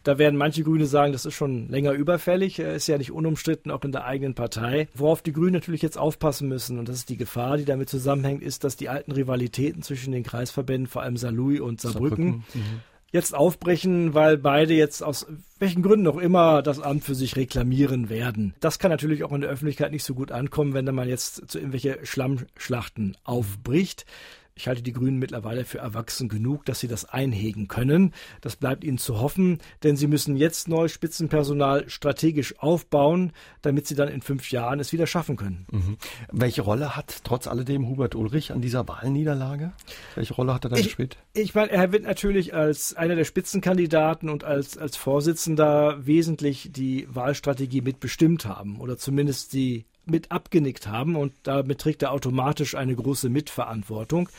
[0.07, 2.59] Da werden manche Grüne sagen, das ist schon länger überfällig.
[2.59, 4.87] Er ist ja nicht unumstritten, auch in der eigenen Partei.
[4.93, 8.41] Worauf die Grünen natürlich jetzt aufpassen müssen, und das ist die Gefahr, die damit zusammenhängt,
[8.41, 12.61] ist, dass die alten Rivalitäten zwischen den Kreisverbänden, vor allem Saarlouis und Saarbrücken, Saarbrücken.
[12.61, 12.79] Mhm.
[13.11, 15.27] jetzt aufbrechen, weil beide jetzt aus
[15.59, 18.53] welchen Gründen auch immer das Amt für sich reklamieren werden.
[18.61, 21.57] Das kann natürlich auch in der Öffentlichkeit nicht so gut ankommen, wenn man jetzt zu
[21.57, 24.05] irgendwelche Schlammschlachten aufbricht.
[24.57, 28.13] Ich halte die Grünen mittlerweile für erwachsen genug, dass sie das einhegen können.
[28.41, 33.93] Das bleibt ihnen zu hoffen, denn sie müssen jetzt neues Spitzenpersonal strategisch aufbauen, damit sie
[33.93, 35.67] dann in fünf Jahren es wieder schaffen können.
[35.71, 35.97] Mhm.
[36.31, 39.73] Welche Rolle hat trotz alledem Hubert Ulrich an dieser Wahlniederlage?
[40.15, 41.17] Welche Rolle hat er da ich, gespielt?
[41.33, 47.07] Ich meine, er wird natürlich als einer der Spitzenkandidaten und als, als Vorsitzender wesentlich die
[47.13, 52.95] Wahlstrategie mitbestimmt haben oder zumindest die mit abgenickt haben und damit trägt er automatisch eine
[52.95, 54.29] große Mitverantwortung.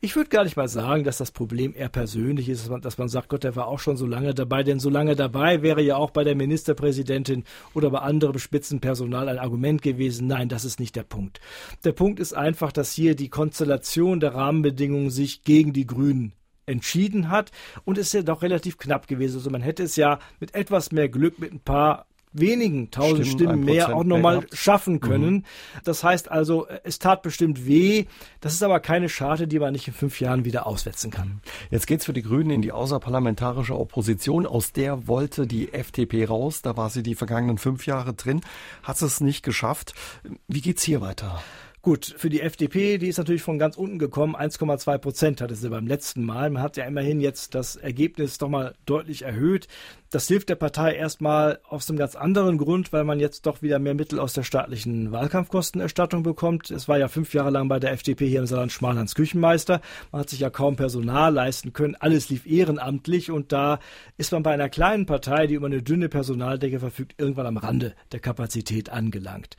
[0.00, 2.98] Ich würde gar nicht mal sagen, dass das Problem eher persönlich ist, dass man, dass
[2.98, 5.82] man sagt, Gott, der war auch schon so lange dabei, denn so lange dabei wäre
[5.82, 10.26] ja auch bei der Ministerpräsidentin oder bei anderem Spitzenpersonal ein Argument gewesen.
[10.26, 11.40] Nein, das ist nicht der Punkt.
[11.84, 16.32] Der Punkt ist einfach, dass hier die Konstellation der Rahmenbedingungen sich gegen die Grünen
[16.66, 17.50] entschieden hat
[17.84, 19.36] und ist ja doch relativ knapp gewesen.
[19.36, 23.62] Also man hätte es ja mit etwas mehr Glück, mit ein paar wenigen tausend Stimmen,
[23.62, 25.34] Stimmen mehr auch nochmal schaffen können.
[25.34, 25.44] Mhm.
[25.84, 28.06] Das heißt also, es tat bestimmt weh.
[28.40, 31.40] Das ist aber keine Scharte, die man nicht in fünf Jahren wieder auswetzen kann.
[31.70, 34.46] Jetzt geht's für die Grünen in die außerparlamentarische Opposition.
[34.46, 36.62] Aus der wollte die FDP raus.
[36.62, 38.40] Da war sie die vergangenen fünf Jahre drin.
[38.82, 39.94] Hat es nicht geschafft.
[40.48, 41.42] Wie geht's hier weiter?
[41.84, 44.36] Gut, für die FDP, die ist natürlich von ganz unten gekommen.
[44.36, 46.48] 1,2 Prozent hatte sie beim letzten Mal.
[46.48, 49.66] Man hat ja immerhin jetzt das Ergebnis doch mal deutlich erhöht.
[50.12, 53.80] Das hilft der Partei erstmal aus einem ganz anderen Grund, weil man jetzt doch wieder
[53.80, 56.70] mehr Mittel aus der staatlichen Wahlkampfkostenerstattung bekommt.
[56.70, 59.80] Es war ja fünf Jahre lang bei der FDP hier im Saarland Schmallands Küchenmeister.
[60.12, 61.96] Man hat sich ja kaum Personal leisten können.
[61.98, 63.80] Alles lief ehrenamtlich und da
[64.18, 67.94] ist man bei einer kleinen Partei, die über eine dünne Personaldecke verfügt, irgendwann am Rande
[68.12, 69.56] der Kapazität angelangt.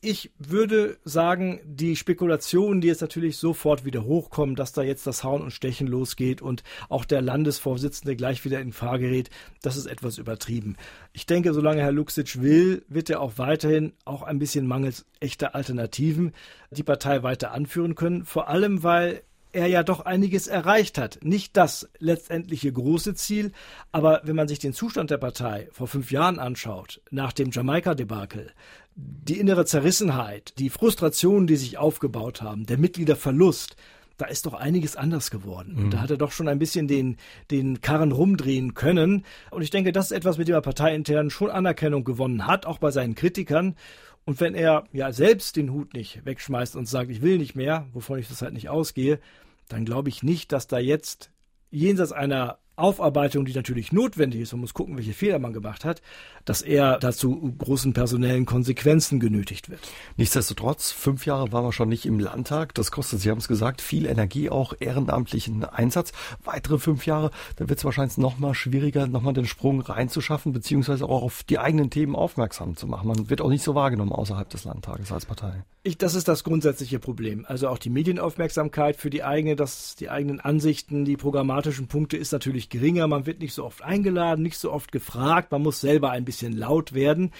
[0.00, 5.24] Ich würde sagen, die Spekulationen, die jetzt natürlich sofort wieder hochkommen, dass da jetzt das
[5.24, 9.30] Hauen und Stechen losgeht und auch der Landesvorsitzende gleich wieder in Gefahr gerät,
[9.62, 10.76] das ist etwas übertrieben.
[11.12, 15.54] Ich denke, solange Herr Luxic will, wird er auch weiterhin, auch ein bisschen mangels echter
[15.54, 16.32] Alternativen,
[16.70, 18.24] die Partei weiter anführen können.
[18.24, 21.18] Vor allem, weil er ja doch einiges erreicht hat.
[21.22, 23.52] Nicht das letztendliche große Ziel,
[23.90, 28.52] aber wenn man sich den Zustand der Partei vor fünf Jahren anschaut, nach dem Jamaika-Debakel,
[28.96, 33.76] die innere Zerrissenheit, die Frustration, die sich aufgebaut haben, der Mitgliederverlust,
[34.16, 35.74] da ist doch einiges anders geworden.
[35.76, 35.90] Mhm.
[35.90, 37.18] Da hat er doch schon ein bisschen den,
[37.50, 39.24] den Karren rumdrehen können.
[39.50, 42.78] Und ich denke, das ist etwas, mit dem er parteiintern schon Anerkennung gewonnen hat, auch
[42.78, 43.76] bei seinen Kritikern.
[44.24, 47.86] Und wenn er ja selbst den Hut nicht wegschmeißt und sagt, ich will nicht mehr,
[47.92, 49.20] wovon ich das halt nicht ausgehe,
[49.68, 51.30] dann glaube ich nicht, dass da jetzt
[51.70, 56.02] jenseits einer Aufarbeitung, die natürlich notwendig ist, man muss gucken, welche Fehler man gemacht hat,
[56.44, 59.80] dass er dazu großen personellen Konsequenzen genötigt wird.
[60.16, 62.74] Nichtsdestotrotz, fünf Jahre waren wir schon nicht im Landtag.
[62.74, 66.12] Das kostet, Sie haben es gesagt, viel Energie, auch ehrenamtlichen Einsatz.
[66.44, 70.52] Weitere fünf Jahre, da wird es wahrscheinlich noch mal schwieriger, noch mal den Sprung reinzuschaffen,
[70.52, 73.08] beziehungsweise auch auf die eigenen Themen aufmerksam zu machen.
[73.08, 75.64] Man wird auch nicht so wahrgenommen außerhalb des Landtages als Partei.
[75.82, 77.44] Ich, das ist das grundsätzliche Problem.
[77.46, 82.32] Also auch die Medienaufmerksamkeit für die eigene, das, die eigenen Ansichten, die programmatischen Punkte ist
[82.32, 85.80] natürlich deutlich geringer, man wird nicht so oft eingeladen, nicht so oft gefragt, man muss
[85.80, 87.32] selber ein bisschen laut werden.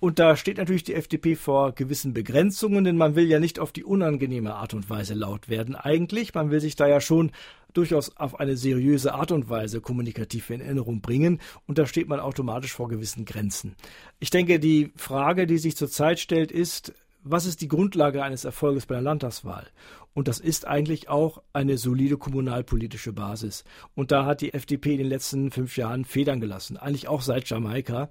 [0.00, 3.70] Und da steht natürlich die FDP vor gewissen Begrenzungen, denn man will ja nicht auf
[3.70, 6.32] die unangenehme Art und Weise laut werden eigentlich.
[6.32, 7.32] Man will sich da ja schon
[7.74, 11.38] durchaus auf eine seriöse Art und Weise kommunikativ in Erinnerung bringen.
[11.66, 13.76] Und da steht man automatisch vor gewissen Grenzen.
[14.20, 18.86] Ich denke, die Frage, die sich zurzeit stellt, ist, was ist die Grundlage eines Erfolges
[18.86, 19.66] bei der Landtagswahl?
[20.12, 23.64] Und das ist eigentlich auch eine solide kommunalpolitische Basis.
[23.94, 27.48] Und da hat die FDP in den letzten fünf Jahren Federn gelassen, eigentlich auch seit
[27.48, 28.10] Jamaika.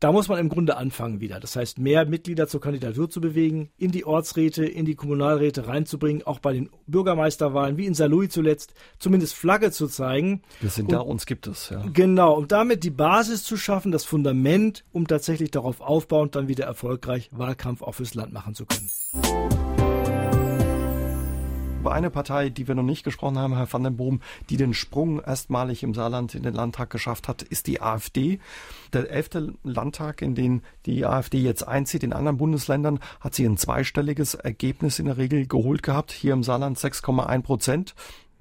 [0.00, 1.40] Da muss man im Grunde anfangen wieder.
[1.40, 6.22] Das heißt, mehr Mitglieder zur Kandidatur zu bewegen, in die Ortsräte, in die Kommunalräte reinzubringen,
[6.24, 10.42] auch bei den Bürgermeisterwahlen, wie in Saarlouis zuletzt, zumindest Flagge zu zeigen.
[10.60, 11.84] Wir sind und, da, uns gibt es, ja.
[11.92, 16.66] Genau, um damit die Basis zu schaffen, das Fundament, um tatsächlich darauf aufbauend dann wieder
[16.66, 18.88] erfolgreich Wahlkampf auch fürs Land machen zu können.
[21.88, 24.20] Über eine Partei, die wir noch nicht gesprochen haben, Herr van den Boom,
[24.50, 28.40] die den Sprung erstmalig im Saarland in den Landtag geschafft hat, ist die AfD.
[28.92, 33.56] Der elfte Landtag, in den die AfD jetzt einzieht, in anderen Bundesländern hat sie ein
[33.56, 36.12] zweistelliges Ergebnis in der Regel geholt gehabt.
[36.12, 37.94] Hier im Saarland 6,1 Prozent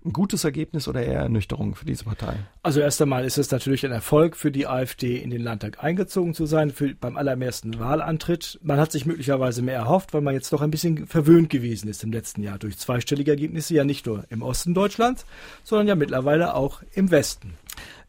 [0.07, 2.35] ein gutes Ergebnis oder eher Ernüchterung für diese Partei?
[2.63, 6.33] Also erst einmal ist es natürlich ein Erfolg für die AfD, in den Landtag eingezogen
[6.33, 8.59] zu sein, für, beim allerersten Wahlantritt.
[8.63, 12.03] Man hat sich möglicherweise mehr erhofft, weil man jetzt doch ein bisschen verwöhnt gewesen ist
[12.03, 15.25] im letzten Jahr durch zweistellige Ergebnisse, ja nicht nur im Osten Deutschlands,
[15.63, 17.53] sondern ja mittlerweile auch im Westen.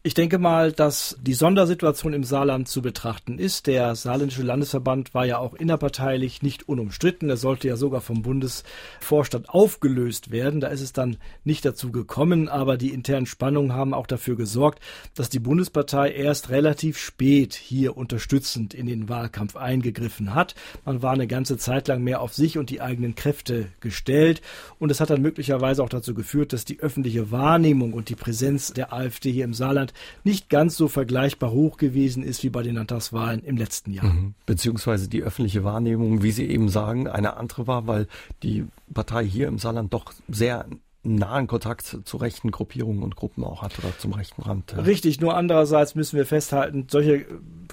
[0.01, 3.67] Ich denke mal, dass die Sondersituation im Saarland zu betrachten ist.
[3.67, 7.29] Der saarländische Landesverband war ja auch innerparteilich nicht unumstritten.
[7.29, 10.61] Er sollte ja sogar vom Bundesvorstand aufgelöst werden.
[10.61, 14.81] Da ist es dann nicht dazu gekommen, aber die internen Spannungen haben auch dafür gesorgt,
[15.15, 20.55] dass die Bundespartei erst relativ spät hier unterstützend in den Wahlkampf eingegriffen hat.
[20.85, 24.39] Man war eine ganze Zeit lang mehr auf sich und die eigenen Kräfte gestellt
[24.79, 28.71] und es hat dann möglicherweise auch dazu geführt, dass die öffentliche Wahrnehmung und die Präsenz
[28.71, 29.89] der AfD hier im Saarland
[30.23, 34.05] nicht ganz so vergleichbar hoch gewesen ist wie bei den Landtagswahlen im letzten Jahr.
[34.05, 34.33] Mhm.
[34.45, 38.07] Beziehungsweise die öffentliche Wahrnehmung, wie Sie eben sagen, eine andere war, weil
[38.43, 40.65] die Partei hier im Saarland doch sehr
[41.03, 44.73] nahen Kontakt zu rechten Gruppierungen und Gruppen auch hat oder zum rechten Rand.
[44.73, 44.79] Ja.
[44.81, 47.25] Richtig, nur andererseits müssen wir festhalten, solche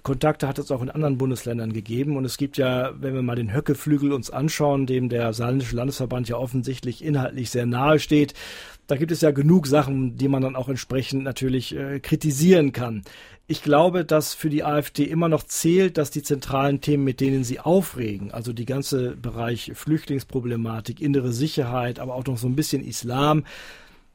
[0.04, 3.34] Kontakte hat es auch in anderen Bundesländern gegeben und es gibt ja, wenn wir mal
[3.34, 8.34] den Höckeflügel uns anschauen, dem der Saarländische Landesverband ja offensichtlich inhaltlich sehr nahe steht,
[8.86, 13.02] da gibt es ja genug Sachen, die man dann auch entsprechend natürlich äh, kritisieren kann.
[13.48, 17.44] Ich glaube, dass für die AfD immer noch zählt, dass die zentralen Themen, mit denen
[17.44, 22.84] sie aufregen, also die ganze Bereich Flüchtlingsproblematik, innere Sicherheit, aber auch noch so ein bisschen
[22.84, 23.44] Islam,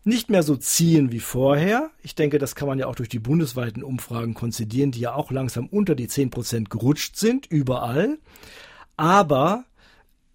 [0.03, 1.91] nicht mehr so ziehen wie vorher.
[2.01, 5.31] Ich denke, das kann man ja auch durch die bundesweiten Umfragen konzidieren, die ja auch
[5.31, 8.17] langsam unter die 10 Prozent gerutscht sind, überall.
[8.97, 9.63] Aber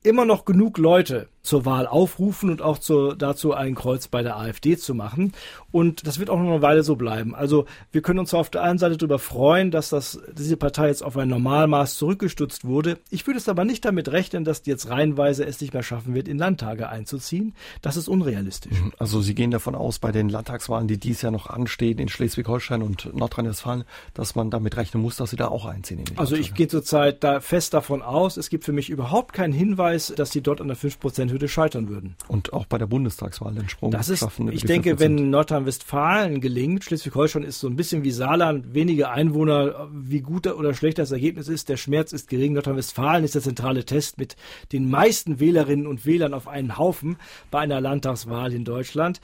[0.03, 4.37] immer noch genug Leute zur Wahl aufrufen und auch zur, dazu ein Kreuz bei der
[4.37, 5.33] AfD zu machen.
[5.71, 7.35] Und das wird auch noch eine Weile so bleiben.
[7.35, 11.03] Also wir können uns auf der einen Seite darüber freuen, dass das, diese Partei jetzt
[11.03, 12.99] auf ein Normalmaß zurückgestutzt wurde.
[13.11, 16.15] Ich würde es aber nicht damit rechnen, dass die jetzt reihenweise es nicht mehr schaffen
[16.15, 17.55] wird, in Landtage einzuziehen.
[17.83, 18.81] Das ist unrealistisch.
[18.81, 18.93] Mhm.
[18.99, 22.83] Also Sie gehen davon aus, bei den Landtagswahlen, die dies Jahr noch anstehen in Schleswig-Holstein
[22.83, 26.05] und Nordrhein-Westfalen, dass man damit rechnen muss, dass Sie da auch einziehen.
[26.17, 30.13] also ich gehe zurzeit da fest davon aus, es gibt für mich überhaupt keinen Hinweis,
[30.17, 32.17] dass sie dort an der 5% Hürde scheitern würden.
[32.29, 34.51] Und auch bei der Bundestagswahl den Sprung das ist, schaffen.
[34.51, 40.21] Ich denke, wenn Nordrhein-Westfalen gelingt, Schleswig-Holstein ist so ein bisschen wie Saarland, wenige Einwohner, wie
[40.21, 42.55] gut oder schlecht das Ergebnis ist, der Schmerz ist gering.
[42.55, 44.37] Nordrhein-Westfalen ist der zentrale Test mit
[44.73, 47.17] den meisten Wählerinnen und Wählern auf einen Haufen
[47.51, 49.21] bei einer Landtagswahl in Deutschland.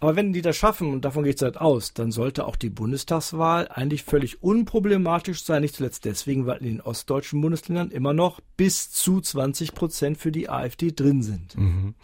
[0.00, 2.68] Aber wenn die das schaffen, und davon geht es halt aus, dann sollte auch die
[2.68, 5.62] Bundestagswahl eigentlich völlig unproblematisch sein.
[5.62, 10.32] Nicht zuletzt deswegen, weil in den ostdeutschen Bundesländern immer noch bis zu 20 Prozent für
[10.32, 11.56] die AfD drin sind.
[11.56, 11.94] Mhm.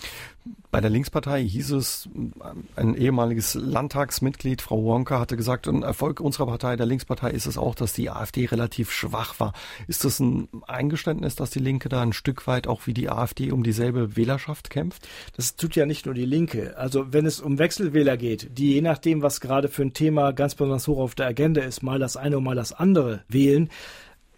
[0.70, 2.08] Bei der Linkspartei hieß es,
[2.76, 7.58] ein ehemaliges Landtagsmitglied, Frau Wonka, hatte gesagt, ein Erfolg unserer Partei, der Linkspartei, ist es
[7.58, 9.52] auch, dass die AfD relativ schwach war.
[9.88, 13.50] Ist das ein Eingeständnis, dass die Linke da ein Stück weit auch wie die AfD
[13.50, 15.08] um dieselbe Wählerschaft kämpft?
[15.36, 16.76] Das tut ja nicht nur die Linke.
[16.76, 20.54] Also wenn es um Wechselwähler geht, die je nachdem, was gerade für ein Thema ganz
[20.54, 23.70] besonders hoch auf der Agenda ist, mal das eine und mal das andere wählen,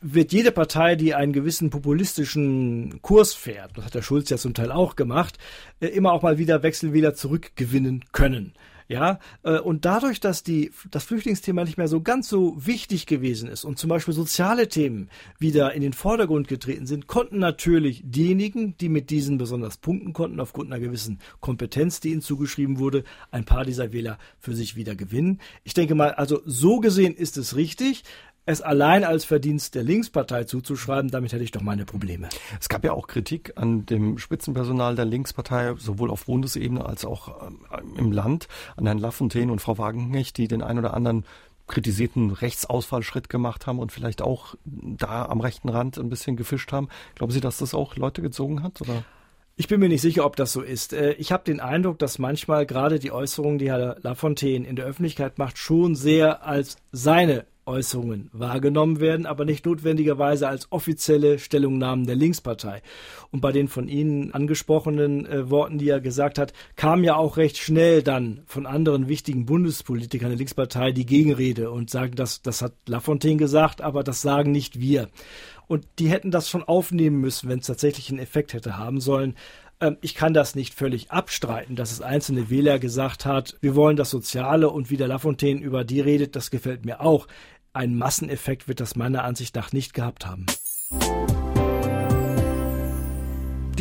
[0.02, 4.54] wird jede Partei, die einen gewissen populistischen Kurs fährt, das hat der Schulz ja zum
[4.54, 5.38] Teil auch gemacht,
[5.80, 8.52] äh, immer auch mal wieder Wechselwähler zurückgewinnen können.
[8.88, 13.48] Ja, äh, und dadurch, dass die, das Flüchtlingsthema nicht mehr so ganz so wichtig gewesen
[13.48, 18.76] ist und zum Beispiel soziale Themen wieder in den Vordergrund getreten sind, konnten natürlich diejenigen,
[18.76, 23.44] die mit diesen besonders punkten konnten, aufgrund einer gewissen Kompetenz, die ihnen zugeschrieben wurde, ein
[23.44, 25.40] paar dieser Wähler für sich wieder gewinnen.
[25.64, 28.02] Ich denke mal, also so gesehen ist es richtig
[28.44, 32.28] es allein als Verdienst der Linkspartei zuzuschreiben, damit hätte ich doch meine Probleme.
[32.60, 37.46] Es gab ja auch Kritik an dem Spitzenpersonal der Linkspartei, sowohl auf Bundesebene als auch
[37.46, 41.24] ähm, im Land, an Herrn Lafontaine und Frau Wagenknecht, die den ein oder anderen
[41.68, 46.88] kritisierten Rechtsausfallschritt gemacht haben und vielleicht auch da am rechten Rand ein bisschen gefischt haben.
[47.14, 48.80] Glauben Sie, dass das auch Leute gezogen hat?
[48.80, 49.04] Oder?
[49.54, 50.92] Ich bin mir nicht sicher, ob das so ist.
[50.92, 54.86] Äh, ich habe den Eindruck, dass manchmal gerade die Äußerungen, die Herr Lafontaine in der
[54.86, 62.06] Öffentlichkeit macht, schon sehr als seine Äußerungen wahrgenommen werden, aber nicht notwendigerweise als offizielle Stellungnahmen
[62.06, 62.82] der Linkspartei.
[63.30, 67.36] Und bei den von Ihnen angesprochenen äh, Worten, die er gesagt hat, kam ja auch
[67.36, 72.62] recht schnell dann von anderen wichtigen Bundespolitikern der Linkspartei die Gegenrede und sagen, das, das
[72.62, 75.08] hat Lafontaine gesagt, aber das sagen nicht wir.
[75.68, 79.36] Und die hätten das schon aufnehmen müssen, wenn es tatsächlich einen Effekt hätte haben sollen.
[79.82, 83.96] Ähm, ich kann das nicht völlig abstreiten, dass es einzelne Wähler gesagt hat, wir wollen
[83.96, 87.26] das Soziale und wie der Lafontaine über die redet, das gefällt mir auch.
[87.74, 90.44] Ein Masseneffekt wird das meiner Ansicht nach nicht gehabt haben.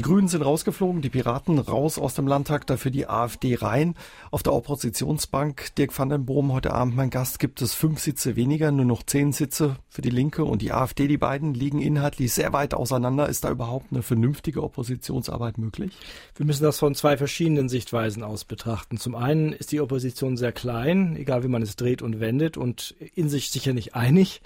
[0.01, 3.93] Die Grünen sind rausgeflogen, die Piraten raus aus dem Landtag, dafür die AfD rein.
[4.31, 8.35] Auf der Oppositionsbank, Dirk van den Boom, heute Abend mein Gast, gibt es fünf Sitze
[8.35, 11.07] weniger, nur noch zehn Sitze für die Linke und die AfD.
[11.07, 13.29] Die beiden liegen inhaltlich sehr weit auseinander.
[13.29, 15.95] Ist da überhaupt eine vernünftige Oppositionsarbeit möglich?
[16.35, 18.97] Wir müssen das von zwei verschiedenen Sichtweisen aus betrachten.
[18.97, 22.95] Zum einen ist die Opposition sehr klein, egal wie man es dreht und wendet und
[23.13, 24.41] in sich sicher nicht einig.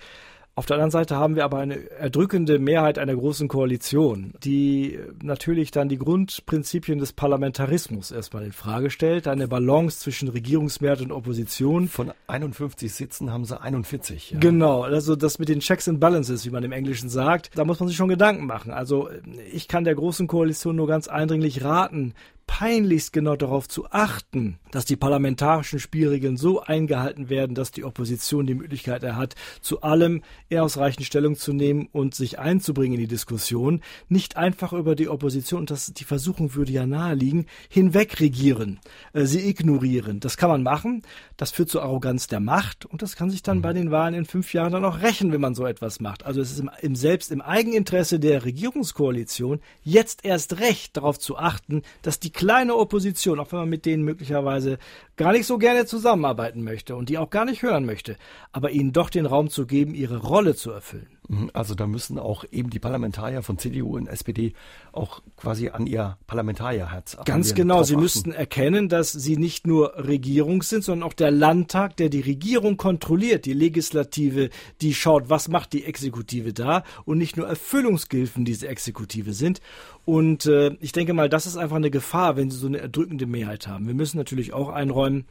[0.58, 5.72] Auf der anderen Seite haben wir aber eine erdrückende Mehrheit einer großen Koalition, die natürlich
[5.72, 11.90] dann die Grundprinzipien des Parlamentarismus erstmal in Frage stellt, eine Balance zwischen Regierungsmehrheit und Opposition.
[11.90, 14.32] Von 51 Sitzen haben sie 41.
[14.32, 14.40] Ja.
[14.40, 17.82] Genau, also das mit den Checks and Balances, wie man im Englischen sagt, da muss
[17.82, 18.72] man sich schon Gedanken machen.
[18.72, 19.10] Also
[19.52, 22.14] ich kann der großen Koalition nur ganz eindringlich raten,
[22.48, 28.46] peinlichst genau darauf zu achten, dass die parlamentarischen Spielregeln so eingehalten werden, dass die Opposition
[28.46, 33.08] die Möglichkeit hat, zu allem eher ausreichend Stellung zu nehmen und sich einzubringen in die
[33.08, 38.80] Diskussion, nicht einfach über die Opposition, und das, die Versuchung würde ja naheliegen, hinwegregieren,
[39.14, 40.20] äh, sie ignorieren.
[40.20, 41.02] Das kann man machen,
[41.38, 43.64] das führt zur Arroganz der Macht und das kann sich dann mhm.
[43.64, 46.26] bei den Wahlen in fünf Jahren dann auch rächen, wenn man so etwas macht.
[46.26, 51.38] Also es ist im, im selbst im Eigeninteresse der Regierungskoalition jetzt erst recht darauf zu
[51.38, 54.78] achten, dass die kleine Opposition, auch wenn man mit denen möglicherweise
[55.16, 58.18] gar nicht so gerne zusammenarbeiten möchte und die auch gar nicht hören möchte,
[58.52, 61.18] aber ihnen doch den Raum zu geben, ihre Rolle zu erfüllen.
[61.54, 64.54] Also da müssen auch eben die Parlamentarier von CDU und SPD
[64.92, 68.02] auch quasi an ihr Parlamentarierherz Ganz genau, sie achten.
[68.04, 72.78] müssten erkennen, dass sie nicht nur Regierung sind, sondern auch der Landtag, der die Regierung
[72.78, 74.50] kontrolliert, die Legislative,
[74.82, 79.62] die schaut, was macht die Exekutive da und nicht nur Erfüllungsgehilfen diese Exekutive sind.
[80.06, 83.26] Und äh, ich denke mal, das ist einfach eine Gefahr, wenn sie so eine erdrückende
[83.26, 83.88] Mehrheit haben.
[83.88, 85.26] Wir müssen natürlich auch einräumen,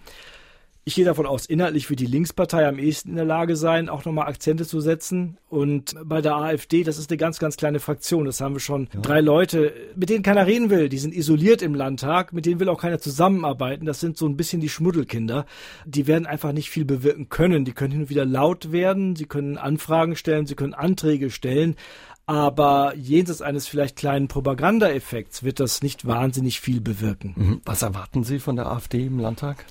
[0.87, 4.05] ich gehe davon aus, inhaltlich für die Linkspartei am ehesten in der Lage sein, auch
[4.05, 5.39] nochmal Akzente zu setzen.
[5.49, 8.27] Und bei der AfD, das ist eine ganz, ganz kleine Fraktion.
[8.27, 8.89] Das haben wir schon.
[8.93, 9.01] Ja.
[9.01, 10.91] Drei Leute, mit denen keiner reden will.
[10.91, 12.35] Die sind isoliert im Landtag.
[12.35, 13.87] Mit denen will auch keiner zusammenarbeiten.
[13.87, 15.47] Das sind so ein bisschen die Schmuddelkinder.
[15.87, 17.65] Die werden einfach nicht viel bewirken können.
[17.65, 19.17] Die können hin und wieder laut werden.
[19.17, 20.47] Sie können Anfragen stellen.
[20.47, 21.77] Sie können Anträge stellen.
[22.27, 27.35] Aber jenseits eines vielleicht kleinen Propagandaeffekts wird das nicht wahnsinnig viel bewirken.
[27.37, 27.61] Mhm.
[27.65, 29.65] Was erwarten Sie von der AfD im Landtag?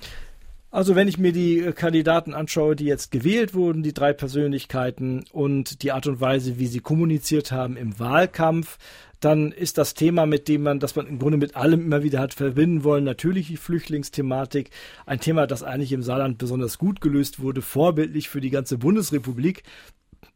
[0.73, 5.23] Also wenn ich mir die äh, Kandidaten anschaue, die jetzt gewählt wurden, die drei Persönlichkeiten
[5.31, 8.79] und die Art und Weise, wie sie kommuniziert haben im Wahlkampf,
[9.19, 12.19] dann ist das Thema, mit dem man, das man im Grunde mit allem immer wieder
[12.19, 14.71] hat verbinden wollen, natürlich die Flüchtlingsthematik.
[15.05, 19.61] Ein Thema, das eigentlich im Saarland besonders gut gelöst wurde, vorbildlich für die ganze Bundesrepublik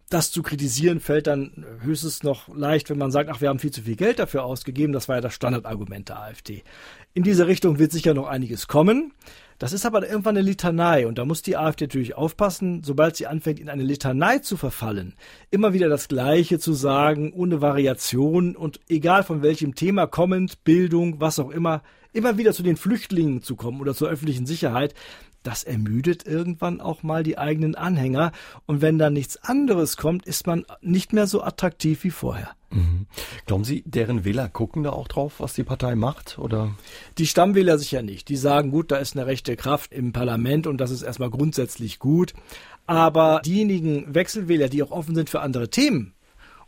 [0.10, 3.72] das zu kritisieren fällt dann höchstens noch leicht, wenn man sagt, ach, wir haben viel
[3.72, 4.94] zu viel Geld dafür ausgegeben.
[4.94, 6.64] Das war ja das Standardargument der AfD.
[7.14, 9.12] In diese Richtung wird sicher noch einiges kommen.
[9.60, 13.26] Das ist aber irgendwann eine Litanei und da muss die AfD natürlich aufpassen, sobald sie
[13.26, 15.16] anfängt, in eine Litanei zu verfallen,
[15.50, 21.20] immer wieder das Gleiche zu sagen, ohne Variation und egal von welchem Thema kommend, Bildung,
[21.20, 21.82] was auch immer,
[22.14, 24.94] immer wieder zu den Flüchtlingen zu kommen oder zur öffentlichen Sicherheit,
[25.48, 28.34] das ermüdet irgendwann auch mal die eigenen Anhänger.
[28.66, 32.50] Und wenn da nichts anderes kommt, ist man nicht mehr so attraktiv wie vorher.
[32.70, 33.08] Mhm.
[33.46, 36.38] Glauben Sie, deren Wähler gucken da auch drauf, was die Partei macht?
[36.38, 36.76] Oder?
[37.18, 38.28] Die Stammwähler sicher nicht.
[38.28, 41.98] Die sagen, gut, da ist eine rechte Kraft im Parlament und das ist erstmal grundsätzlich
[41.98, 42.34] gut.
[42.86, 46.14] Aber diejenigen Wechselwähler, die auch offen sind für andere Themen,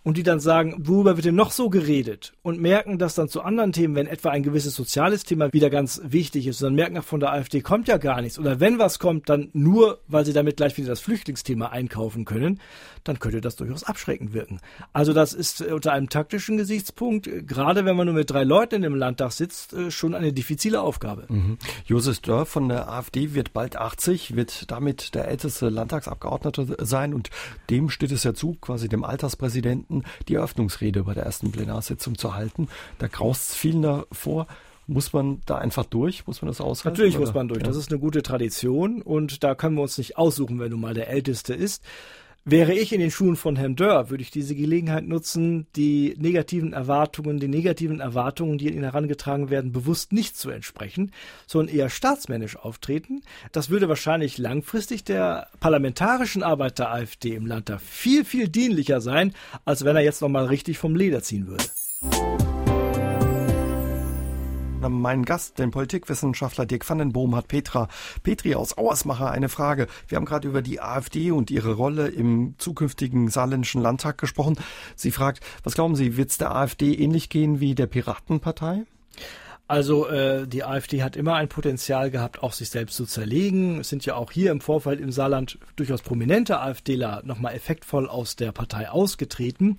[0.04, 2.34] und die dann sagen, worüber wird denn noch so geredet?
[2.42, 6.02] Und merken, dass dann zu anderen Themen, wenn etwa ein gewisses soziales Thema wieder ganz
[6.04, 8.40] wichtig ist, dann merken, ach, von der AfD kommt ja gar nichts.
[8.40, 12.60] Oder wenn was kommt, dann nur, weil sie damit gleich wieder das Flüchtlingsthema einkaufen können,
[13.04, 14.60] dann könnte das durchaus abschreckend wirken.
[14.94, 18.44] Also das ist äh, unter einem taktischen Gesichtspunkt, äh, gerade wenn man nur mit drei
[18.44, 21.26] Leuten im Landtag sitzt, äh, schon eine diffizile Aufgabe.
[21.30, 21.58] Mhm.
[21.86, 27.30] Josef Dörr von der AfD wird bald 80, wird damit der älteste Landtagsabgeordnete sein und
[27.70, 32.36] dem steht es ja zu, quasi dem Alterspräsidenten, die Eröffnungsrede bei der ersten Plenarsitzung zu
[32.36, 32.68] halten.
[32.98, 34.48] Da graust es vielen davor.
[34.88, 36.26] Muss man da einfach durch?
[36.26, 36.98] Muss man das aushalten?
[36.98, 37.26] Natürlich oder?
[37.26, 37.62] muss man durch.
[37.62, 37.68] Ja.
[37.68, 40.96] Das ist eine gute Tradition und da können wir uns nicht aussuchen, wenn du mal
[40.96, 41.84] der Älteste ist.
[42.52, 46.74] Wäre ich in den Schuhen von Herrn Dörr, würde ich diese Gelegenheit nutzen, die negativen
[46.74, 51.12] Erwartungen, die negativen Erwartungen, die an ihn herangetragen werden, bewusst nicht zu entsprechen,
[51.46, 53.22] sondern eher staatsmännisch auftreten.
[53.52, 59.36] Das würde wahrscheinlich langfristig der parlamentarischen Arbeit der AfD im Landtag viel, viel dienlicher sein,
[59.64, 61.66] als wenn er jetzt nochmal richtig vom Leder ziehen würde
[64.88, 67.90] meinen Gast, den Politikwissenschaftler Dirk van den Boom, hat Petra
[68.24, 69.88] Petri aus Auersmacher eine Frage.
[70.08, 74.58] Wir haben gerade über die AfD und ihre Rolle im zukünftigen saarländischen Landtag gesprochen.
[74.96, 78.86] Sie fragt, was glauben Sie, wird es der AfD ähnlich gehen wie der Piratenpartei?
[79.70, 83.82] Also äh, die AfD hat immer ein Potenzial gehabt, auch sich selbst zu zerlegen.
[83.82, 88.36] Es sind ja auch hier im Vorfeld im Saarland durchaus prominente AfDler nochmal effektvoll aus
[88.36, 89.78] der Partei ausgetreten.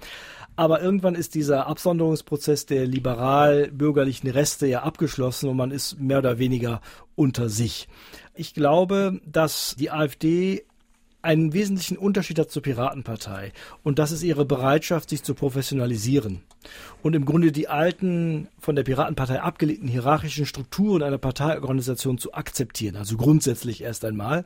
[0.60, 6.38] Aber irgendwann ist dieser Absonderungsprozess der liberal-bürgerlichen Reste ja abgeschlossen und man ist mehr oder
[6.38, 6.82] weniger
[7.14, 7.88] unter sich.
[8.34, 10.66] Ich glaube, dass die AfD
[11.22, 13.54] einen wesentlichen Unterschied hat zur Piratenpartei.
[13.82, 16.42] Und das ist ihre Bereitschaft, sich zu professionalisieren.
[17.02, 22.96] Und im Grunde die alten, von der Piratenpartei abgelehnten hierarchischen Strukturen einer Parteiorganisation zu akzeptieren.
[22.96, 24.44] Also grundsätzlich erst einmal.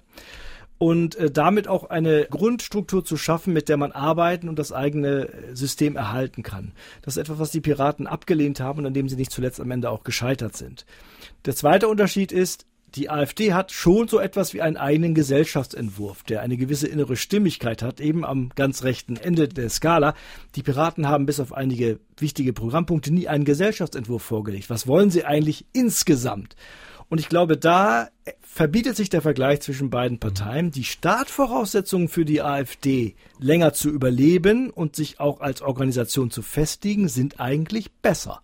[0.78, 5.28] Und äh, damit auch eine Grundstruktur zu schaffen, mit der man arbeiten und das eigene
[5.52, 6.72] System erhalten kann.
[7.02, 9.70] Das ist etwas, was die Piraten abgelehnt haben und an dem sie nicht zuletzt am
[9.70, 10.84] Ende auch gescheitert sind.
[11.44, 16.42] Der zweite Unterschied ist, die AfD hat schon so etwas wie einen eigenen Gesellschaftsentwurf, der
[16.42, 20.14] eine gewisse innere Stimmigkeit hat, eben am ganz rechten Ende der Skala.
[20.54, 24.70] Die Piraten haben bis auf einige wichtige Programmpunkte nie einen Gesellschaftsentwurf vorgelegt.
[24.70, 26.54] Was wollen sie eigentlich insgesamt?
[27.14, 28.08] Und ich glaube, da
[28.42, 30.72] verbietet sich der Vergleich zwischen beiden Parteien.
[30.72, 37.06] Die Startvoraussetzungen für die AfD, länger zu überleben und sich auch als Organisation zu festigen,
[37.06, 38.40] sind eigentlich besser.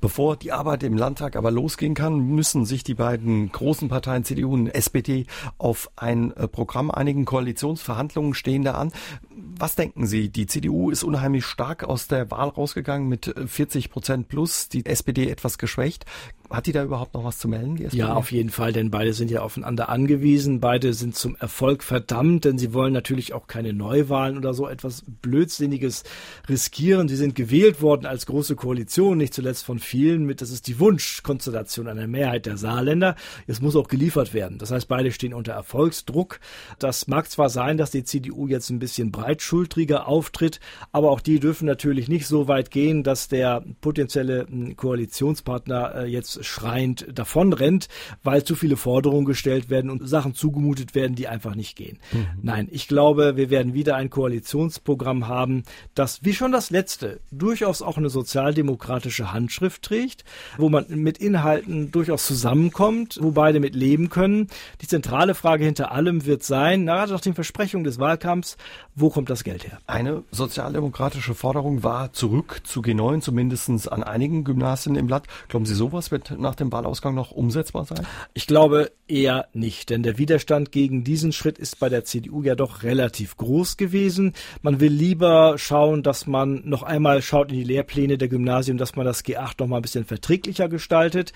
[0.00, 4.54] Bevor die Arbeit im Landtag aber losgehen kann, müssen sich die beiden großen Parteien CDU
[4.54, 5.26] und SPD
[5.58, 7.24] auf ein äh, Programm einigen.
[7.24, 8.92] Koalitionsverhandlungen stehen da an.
[9.30, 10.28] Was denken Sie?
[10.28, 14.86] Die CDU ist unheimlich stark aus der Wahl rausgegangen mit 40 äh, Prozent plus, die
[14.86, 16.04] SPD etwas geschwächt.
[16.52, 17.76] Hat die da überhaupt noch was zu melden?
[17.92, 20.60] ja, auf jeden Fall, denn beide sind ja aufeinander angewiesen.
[20.60, 25.02] Beide sind zum Erfolg verdammt, denn sie wollen natürlich auch keine Neuwahlen oder so etwas
[25.22, 26.04] Blödsinniges
[26.48, 27.08] riskieren.
[27.08, 30.78] Sie sind gewählt worden als große Koalition, nicht zuletzt von vielen mit, das ist die
[30.78, 33.16] Wunschkonstellation einer Mehrheit der Saarländer.
[33.46, 34.58] Es muss auch geliefert werden.
[34.58, 36.40] Das heißt, beide stehen unter Erfolgsdruck.
[36.78, 40.60] Das mag zwar sein, dass die CDU jetzt ein bisschen breitschultriger auftritt,
[40.92, 46.06] aber auch die dürfen natürlich nicht so weit gehen, dass der potenzielle hm, Koalitionspartner äh,
[46.06, 47.88] jetzt schreiend davonrennt,
[48.22, 51.98] weil zu viele Forderungen gestellt werden und Sachen zugemutet werden, die einfach nicht gehen.
[52.12, 52.26] Mhm.
[52.42, 55.64] Nein, ich glaube, wir werden wieder ein Koalitionsprogramm haben,
[55.94, 60.24] das wie schon das letzte durchaus auch eine sozialdemokratische Handschrift trägt,
[60.56, 64.48] wo man mit Inhalten durchaus zusammenkommt, wo beide mit leben können.
[64.80, 68.56] Die zentrale Frage hinter allem wird sein, gerade nach den Versprechungen des Wahlkampfs,
[68.94, 69.78] wo kommt das Geld her?
[69.86, 75.26] Eine sozialdemokratische Forderung war zurück zu G9, zumindest an einigen Gymnasien im Land.
[75.48, 78.06] Glauben Sie, sowas wird nach dem Wahlausgang noch umsetzbar sein?
[78.34, 82.54] Ich glaube eher nicht, denn der Widerstand gegen diesen Schritt ist bei der CDU ja
[82.54, 84.32] doch relativ groß gewesen.
[84.62, 88.96] Man will lieber schauen, dass man noch einmal schaut in die Lehrpläne der Gymnasien, dass
[88.96, 91.32] man das G8 noch mal ein bisschen verträglicher gestaltet.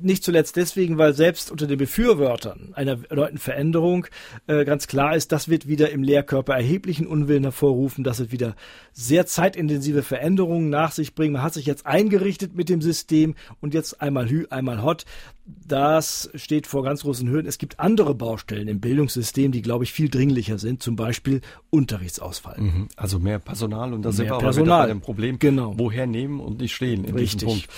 [0.00, 4.06] Nicht zuletzt deswegen, weil selbst unter den Befürwortern einer erneuten Veränderung
[4.46, 8.56] äh, ganz klar ist, das wird wieder im Lehrkörper erheblichen Unwillen hervorrufen, dass es wieder
[8.92, 11.34] sehr zeitintensive Veränderungen nach sich bringen.
[11.34, 15.04] Man hat sich jetzt eingerichtet mit dem System und jetzt einmal Hü, einmal Hot.
[15.44, 17.48] Das steht vor ganz großen Hürden.
[17.48, 20.82] Es gibt andere Baustellen im Bildungssystem, die, glaube ich, viel dringlicher sind.
[20.82, 22.60] Zum Beispiel Unterrichtsausfall.
[22.60, 22.88] Mhm.
[22.96, 24.82] Also mehr Personal und da sind wir Personal.
[24.82, 25.38] bei dem Problem.
[25.38, 25.74] Genau.
[25.76, 27.68] Woher nehmen und nicht stehen in Richtig.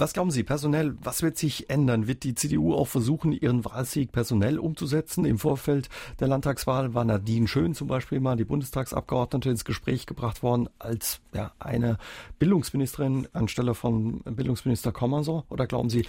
[0.00, 2.06] Was glauben Sie, personell, was wird sich ändern?
[2.06, 5.24] Wird die CDU auch versuchen, ihren Wahlsieg personell umzusetzen?
[5.24, 5.88] Im Vorfeld
[6.20, 11.18] der Landtagswahl war Nadine Schön zum Beispiel mal die Bundestagsabgeordnete ins Gespräch gebracht worden als
[11.34, 11.98] ja, eine
[12.38, 15.42] Bildungsministerin anstelle von Bildungsminister Kommerso.
[15.48, 16.06] Oder glauben Sie,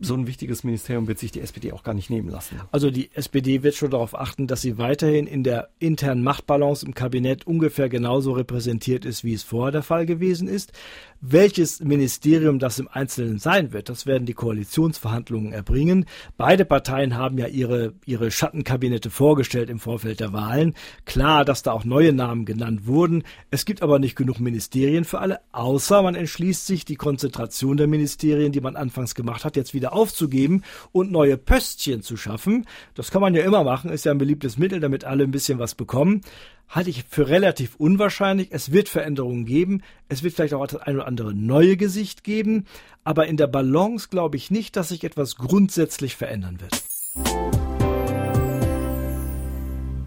[0.00, 2.60] so ein wichtiges Ministerium wird sich die SPD auch gar nicht nehmen lassen.
[2.72, 6.94] Also die SPD wird schon darauf achten, dass sie weiterhin in der internen Machtbalance im
[6.94, 10.72] Kabinett ungefähr genauso repräsentiert ist, wie es vorher der Fall gewesen ist.
[11.20, 16.06] Welches Ministerium das im Einzelnen sein wird, das werden die Koalitionsverhandlungen erbringen.
[16.38, 20.74] Beide Parteien haben ja ihre, ihre Schattenkabinette vorgestellt im Vorfeld der Wahlen.
[21.04, 23.24] Klar, dass da auch neue Namen genannt wurden.
[23.50, 27.86] Es gibt aber nicht genug Ministerien für alle, außer man entschließt sich, die Konzentration der
[27.86, 30.62] Ministerien, die man anfangs gemacht hat, jetzt wieder aufzugeben
[30.92, 32.66] und neue Pöstchen zu schaffen.
[32.94, 35.58] Das kann man ja immer machen, ist ja ein beliebtes Mittel, damit alle ein bisschen
[35.58, 36.22] was bekommen.
[36.68, 38.48] Halte ich für relativ unwahrscheinlich.
[38.52, 39.82] Es wird Veränderungen geben.
[40.08, 42.66] Es wird vielleicht auch das ein oder andere neue Gesicht geben.
[43.02, 46.82] Aber in der Balance glaube ich nicht, dass sich etwas grundsätzlich verändern wird.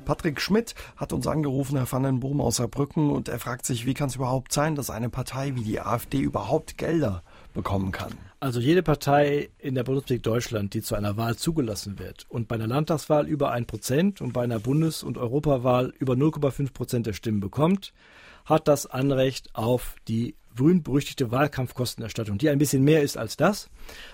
[0.05, 4.09] Patrick Schmidt hat uns angerufen, Herr Vandenboom aus Saarbrücken, und er fragt sich, wie kann
[4.09, 7.23] es überhaupt sein, dass eine Partei wie die AfD überhaupt Gelder
[7.53, 8.13] bekommen kann.
[8.39, 12.55] Also jede Partei in der Bundesrepublik Deutschland, die zu einer Wahl zugelassen wird und bei
[12.55, 17.13] einer Landtagswahl über ein Prozent und bei einer Bundes- und Europawahl über 0,5 Prozent der
[17.13, 17.93] Stimmen bekommt,
[18.45, 23.69] hat das Anrecht auf die berühmt-berüchtigte Wahlkampfkostenerstattung, die ein bisschen mehr ist als das.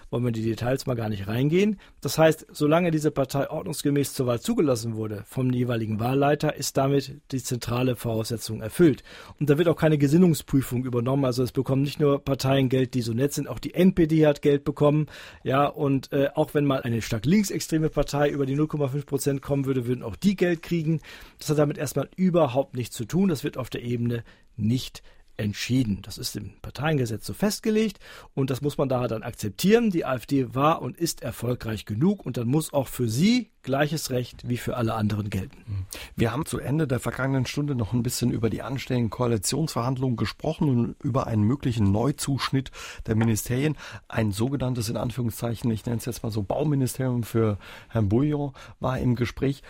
[0.09, 1.79] Wollen wir in die Details mal gar nicht reingehen.
[2.01, 7.21] Das heißt, solange diese Partei ordnungsgemäß zur Wahl zugelassen wurde vom jeweiligen Wahlleiter, ist damit
[7.31, 9.03] die zentrale Voraussetzung erfüllt.
[9.39, 11.25] Und da wird auch keine Gesinnungsprüfung übernommen.
[11.25, 14.41] Also es bekommen nicht nur Parteien Geld, die so nett sind, auch die NPD hat
[14.41, 15.07] Geld bekommen.
[15.43, 19.65] Ja, und äh, auch wenn mal eine stark linksextreme Partei über die 0,5 Prozent kommen
[19.65, 21.01] würde, würden auch die Geld kriegen.
[21.37, 23.29] Das hat damit erstmal überhaupt nichts zu tun.
[23.29, 24.23] Das wird auf der Ebene
[24.57, 25.03] nicht
[25.39, 25.99] entschieden.
[26.01, 27.99] Das ist im Parteiengesetz so festgelegt
[28.33, 29.89] und das muss man da dann akzeptieren.
[29.89, 34.47] Die AfD war und ist erfolgreich genug und dann muss auch für sie gleiches Recht
[34.47, 35.85] wie für alle anderen gelten.
[36.15, 40.69] Wir haben zu Ende der vergangenen Stunde noch ein bisschen über die anstehenden Koalitionsverhandlungen gesprochen
[40.69, 42.71] und über einen möglichen Neuzuschnitt
[43.05, 43.77] der Ministerien.
[44.07, 47.57] Ein sogenanntes, in Anführungszeichen, ich nenne es jetzt mal so Bauministerium für
[47.89, 49.61] Herrn Bouillon war im Gespräch.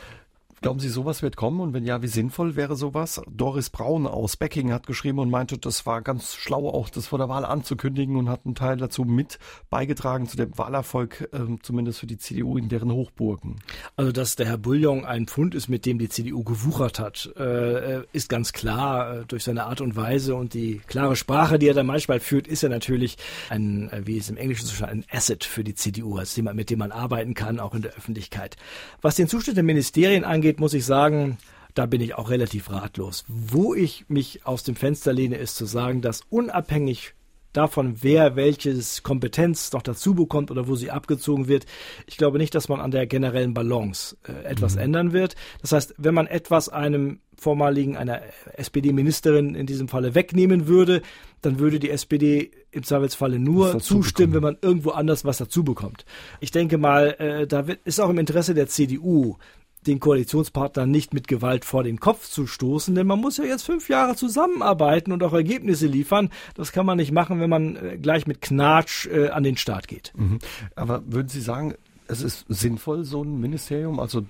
[0.62, 1.62] Glauben Sie, sowas wird kommen?
[1.62, 3.22] Und wenn ja, wie sinnvoll wäre sowas?
[3.30, 7.18] Doris Braun aus Becking hat geschrieben und meinte, das war ganz schlau, auch das vor
[7.18, 9.40] der Wahl anzukündigen und hat einen Teil dazu mit
[9.70, 13.62] beigetragen zu dem Wahlerfolg, äh, zumindest für die CDU in deren Hochburgen.
[13.96, 18.02] Also, dass der Herr Bouillon ein Pfund ist, mit dem die CDU gewuchert hat, äh,
[18.12, 19.20] ist ganz klar.
[19.20, 22.48] Äh, durch seine Art und Weise und die klare Sprache, die er da manchmal führt,
[22.48, 23.18] ist er natürlich
[23.50, 26.70] ein, äh, wie es im Englischen so ein Asset für die CDU, als jemand, mit
[26.70, 28.58] dem man arbeiten kann, auch in der Öffentlichkeit.
[29.02, 31.38] Was den Zustand der Ministerien angeht, angeht, muss ich sagen,
[31.76, 33.24] da bin ich auch relativ ratlos.
[33.28, 37.14] Wo ich mich aus dem Fenster lehne, ist zu sagen, dass unabhängig
[37.54, 41.66] davon, wer welches Kompetenz noch dazu bekommt oder wo sie abgezogen wird.
[42.08, 44.82] Ich glaube nicht, dass man an der generellen Balance äh, etwas mhm.
[44.82, 45.36] ändern wird.
[45.62, 48.22] Das heißt, wenn man etwas einem vormaligen, einer
[48.54, 51.02] SPD-Ministerin in diesem Falle wegnehmen würde,
[51.42, 56.06] dann würde die SPD im Zweifelsfalle nur zustimmen, wenn man irgendwo anders was dazu bekommt.
[56.42, 59.38] Ich denke mal, äh, da wird, ist auch im Interesse der CDU,
[59.88, 63.64] den Koalitionspartner nicht mit Gewalt vor den Kopf zu stoßen, denn man muss ja jetzt
[63.64, 66.30] fünf Jahre zusammenarbeiten und auch Ergebnisse liefern.
[66.56, 69.88] Das kann man nicht machen, wenn man äh, gleich mit Knatsch äh, an den Start
[69.88, 70.12] geht.
[70.16, 70.40] Mhm.
[70.76, 71.76] Aber würden Sie sagen,
[72.08, 74.26] es ist sinnvoll, so ein Ministerium, also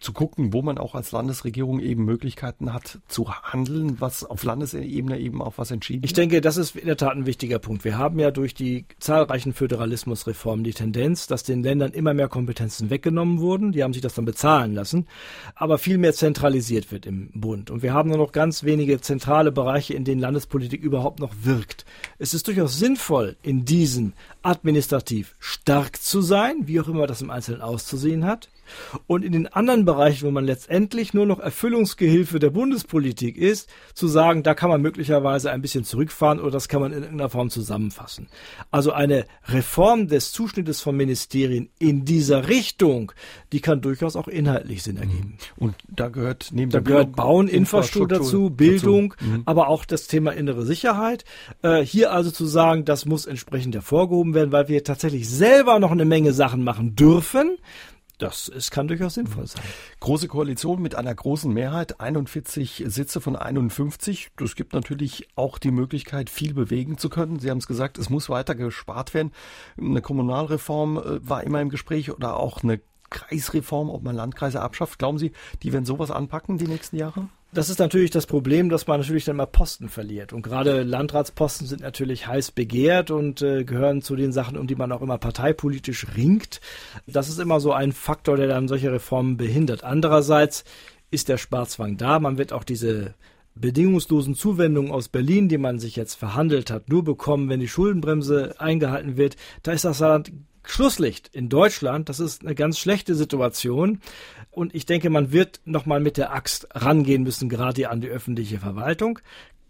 [0.00, 5.18] zu gucken, wo man auch als Landesregierung eben Möglichkeiten hat zu handeln, was auf Landesebene
[5.18, 7.84] eben auch was entschieden Ich denke, das ist in der Tat ein wichtiger Punkt.
[7.84, 12.90] Wir haben ja durch die zahlreichen Föderalismusreformen die Tendenz, dass den Ländern immer mehr Kompetenzen
[12.90, 13.72] weggenommen wurden.
[13.72, 15.06] Die haben sich das dann bezahlen lassen,
[15.54, 17.70] aber viel mehr zentralisiert wird im Bund.
[17.70, 21.84] Und wir haben nur noch ganz wenige zentrale Bereiche, in denen Landespolitik überhaupt noch wirkt.
[22.18, 27.30] Es ist durchaus sinnvoll, in diesen administrativ stark zu sein, wie auch immer das im
[27.30, 28.48] Einzelnen auszusehen hat
[29.06, 34.08] und in den anderen Bereichen, wo man letztendlich nur noch Erfüllungsgehilfe der Bundespolitik ist, zu
[34.08, 37.50] sagen, da kann man möglicherweise ein bisschen zurückfahren oder das kann man in irgendeiner Form
[37.50, 38.28] zusammenfassen.
[38.70, 43.12] Also eine Reform des Zuschnittes von Ministerien in dieser Richtung,
[43.52, 45.38] die kann durchaus auch inhaltlich Sinn ergeben.
[45.56, 45.66] Mhm.
[45.66, 49.30] Und da gehört neben da gehört Bauen, Infrastruktur, dazu, Bildung, dazu.
[49.30, 49.42] Mhm.
[49.46, 51.24] aber auch das Thema innere Sicherheit.
[51.62, 55.90] Äh, hier also zu sagen, das muss entsprechend hervorgehoben werden, weil wir tatsächlich selber noch
[55.90, 57.58] eine Menge Sachen machen dürfen.
[58.20, 59.62] Das ist, kann durchaus sinnvoll sein.
[60.00, 64.28] Große Koalition mit einer großen Mehrheit, 41 Sitze von 51.
[64.36, 67.38] Das gibt natürlich auch die Möglichkeit, viel bewegen zu können.
[67.38, 69.32] Sie haben es gesagt, es muss weiter gespart werden.
[69.78, 74.98] Eine Kommunalreform äh, war immer im Gespräch oder auch eine Kreisreform, ob man Landkreise abschafft.
[74.98, 77.28] Glauben Sie, die werden sowas anpacken die nächsten Jahre?
[77.52, 80.32] Das ist natürlich das Problem, dass man natürlich dann mal Posten verliert.
[80.32, 84.76] Und gerade Landratsposten sind natürlich heiß begehrt und äh, gehören zu den Sachen, um die
[84.76, 86.60] man auch immer parteipolitisch ringt.
[87.08, 89.82] Das ist immer so ein Faktor, der dann solche Reformen behindert.
[89.82, 90.62] Andererseits
[91.10, 92.20] ist der Sparzwang da.
[92.20, 93.14] Man wird auch diese
[93.56, 98.54] bedingungslosen Zuwendungen aus Berlin, die man sich jetzt verhandelt hat, nur bekommen, wenn die Schuldenbremse
[98.60, 99.36] eingehalten wird.
[99.64, 100.30] Da ist das Land
[100.62, 102.08] Schlusslicht in Deutschland.
[102.08, 104.00] Das ist eine ganz schlechte Situation.
[104.60, 108.58] Und ich denke, man wird nochmal mit der Axt rangehen müssen, gerade an die öffentliche
[108.58, 109.18] Verwaltung.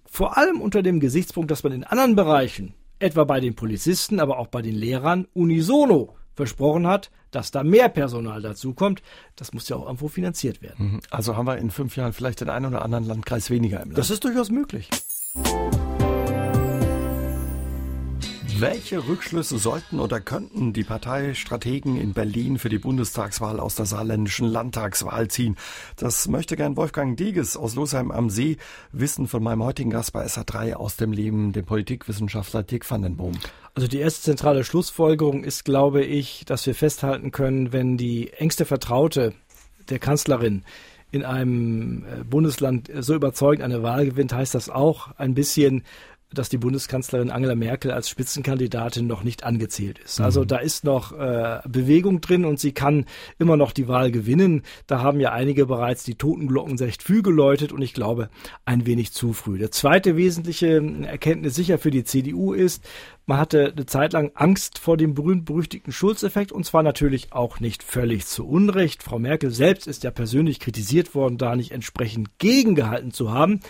[0.05, 4.41] Vor allem unter dem Gesichtspunkt, dass man in anderen Bereichen, etwa bei den Polizisten, aber
[4.41, 9.01] auch bei den Lehrern, unisono versprochen hat, dass da mehr Personal dazukommt.
[9.37, 10.95] Das muss ja auch irgendwo finanziert werden.
[10.95, 11.01] Mhm.
[11.09, 13.99] Also haben wir in fünf Jahren vielleicht den einen oder anderen Landkreis weniger im Land.
[13.99, 14.91] Das ist durchaus möglich.
[18.61, 24.47] Welche Rückschlüsse sollten oder könnten die Parteistrategen in Berlin für die Bundestagswahl aus der saarländischen
[24.47, 25.57] Landtagswahl ziehen?
[25.97, 28.59] Das möchte gern Wolfgang Dieges aus Losheim am See
[28.93, 33.17] wissen von meinem heutigen Gast bei SA3 aus dem Leben, dem Politikwissenschaftler Dirk van den
[33.17, 33.33] Boom.
[33.75, 38.67] Also die erste zentrale Schlussfolgerung ist, glaube ich, dass wir festhalten können, wenn die engste
[38.67, 39.33] Vertraute
[39.89, 40.65] der Kanzlerin
[41.13, 45.83] in einem äh, Bundesland so überzeugend eine Wahl gewinnt, heißt das auch ein bisschen,
[46.33, 50.21] dass die Bundeskanzlerin Angela Merkel als Spitzenkandidatin noch nicht angezählt ist.
[50.21, 50.47] Also mhm.
[50.47, 53.07] da ist noch äh, Bewegung drin und sie kann
[53.39, 54.63] immer noch die Wahl gewinnen.
[54.87, 58.31] Da haben ja einige bereits die Totenglocken recht früh geläutet und ich glaube
[58.65, 59.59] ein wenig zu früh.
[59.59, 62.85] Der zweite wesentliche Erkenntnis sicher für die CDU ist,
[63.27, 67.83] man hatte eine Zeit lang Angst vor dem berühmt-berüchtigten Schulzeffekt und zwar natürlich auch nicht
[67.83, 69.03] völlig zu Unrecht.
[69.03, 73.61] Frau Merkel selbst ist ja persönlich kritisiert worden, da nicht entsprechend gegengehalten zu haben.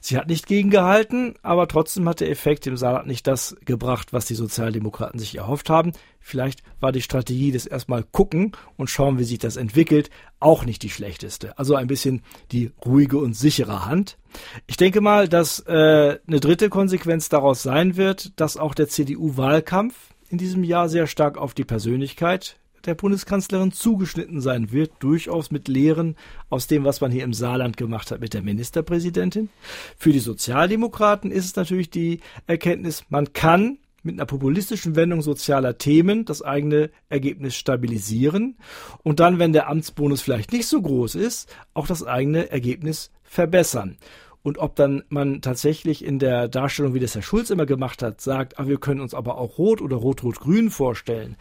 [0.00, 4.26] Sie hat nicht gegengehalten, aber trotzdem hat der Effekt im Saarland nicht das gebracht, was
[4.26, 5.92] die Sozialdemokraten sich erhofft haben.
[6.20, 10.82] Vielleicht war die Strategie des erstmal gucken und schauen, wie sich das entwickelt, auch nicht
[10.82, 11.58] die schlechteste.
[11.58, 12.22] Also ein bisschen
[12.52, 14.18] die ruhige und sichere Hand.
[14.66, 19.94] Ich denke mal, dass äh, eine dritte Konsequenz daraus sein wird, dass auch der CDU-Wahlkampf
[20.28, 25.68] in diesem Jahr sehr stark auf die Persönlichkeit der Bundeskanzlerin zugeschnitten sein wird, durchaus mit
[25.68, 26.16] Lehren
[26.48, 29.48] aus dem, was man hier im Saarland gemacht hat mit der Ministerpräsidentin.
[29.96, 35.78] Für die Sozialdemokraten ist es natürlich die Erkenntnis, man kann mit einer populistischen Wendung sozialer
[35.78, 38.56] Themen das eigene Ergebnis stabilisieren
[39.02, 43.98] und dann, wenn der Amtsbonus vielleicht nicht so groß ist, auch das eigene Ergebnis verbessern.
[44.46, 48.20] Und ob dann man tatsächlich in der Darstellung, wie das Herr Schulz immer gemacht hat,
[48.20, 51.36] sagt, ah, wir können uns aber auch rot oder rot-rot-grün vorstellen,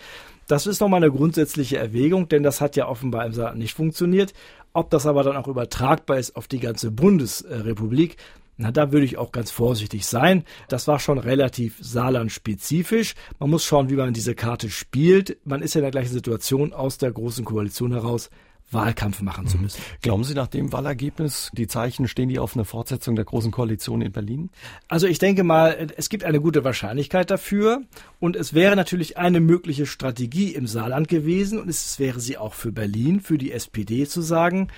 [0.48, 4.34] das ist nochmal eine grundsätzliche Erwägung, denn das hat ja offenbar im Saarland nicht funktioniert.
[4.74, 8.18] Ob das aber dann auch übertragbar ist auf die ganze Bundesrepublik,
[8.58, 10.46] na, da würde ich auch ganz vorsichtig sein.
[10.70, 13.16] Das war schon relativ Saarland-spezifisch.
[13.38, 15.38] Man muss schauen, wie man diese Karte spielt.
[15.43, 18.30] Man ist ja in der gleichen Situation aus der großen Koalition heraus.
[18.72, 19.63] Wahlkampf machen zu mhm.
[19.63, 19.82] müssen.
[20.01, 24.01] Glauben Sie nach dem Wahlergebnis, die Zeichen stehen die auf eine Fortsetzung der Großen Koalition
[24.01, 24.49] in Berlin?
[24.88, 27.82] Also ich denke mal, es gibt eine gute Wahrscheinlichkeit dafür
[28.20, 32.53] und es wäre natürlich eine mögliche Strategie im Saarland gewesen und es wäre sie auch
[32.53, 34.70] für Berlin, für die SPD zu sagen,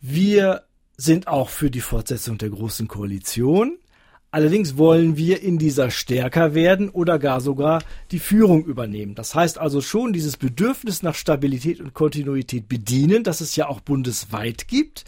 [0.00, 0.62] wir
[0.96, 3.78] sind auch für die Fortsetzung der Großen Koalition.
[4.32, 9.16] Allerdings wollen wir in dieser stärker werden oder gar sogar die Führung übernehmen.
[9.16, 13.80] Das heißt also schon dieses Bedürfnis nach Stabilität und Kontinuität bedienen, das es ja auch
[13.80, 15.04] bundesweit gibt,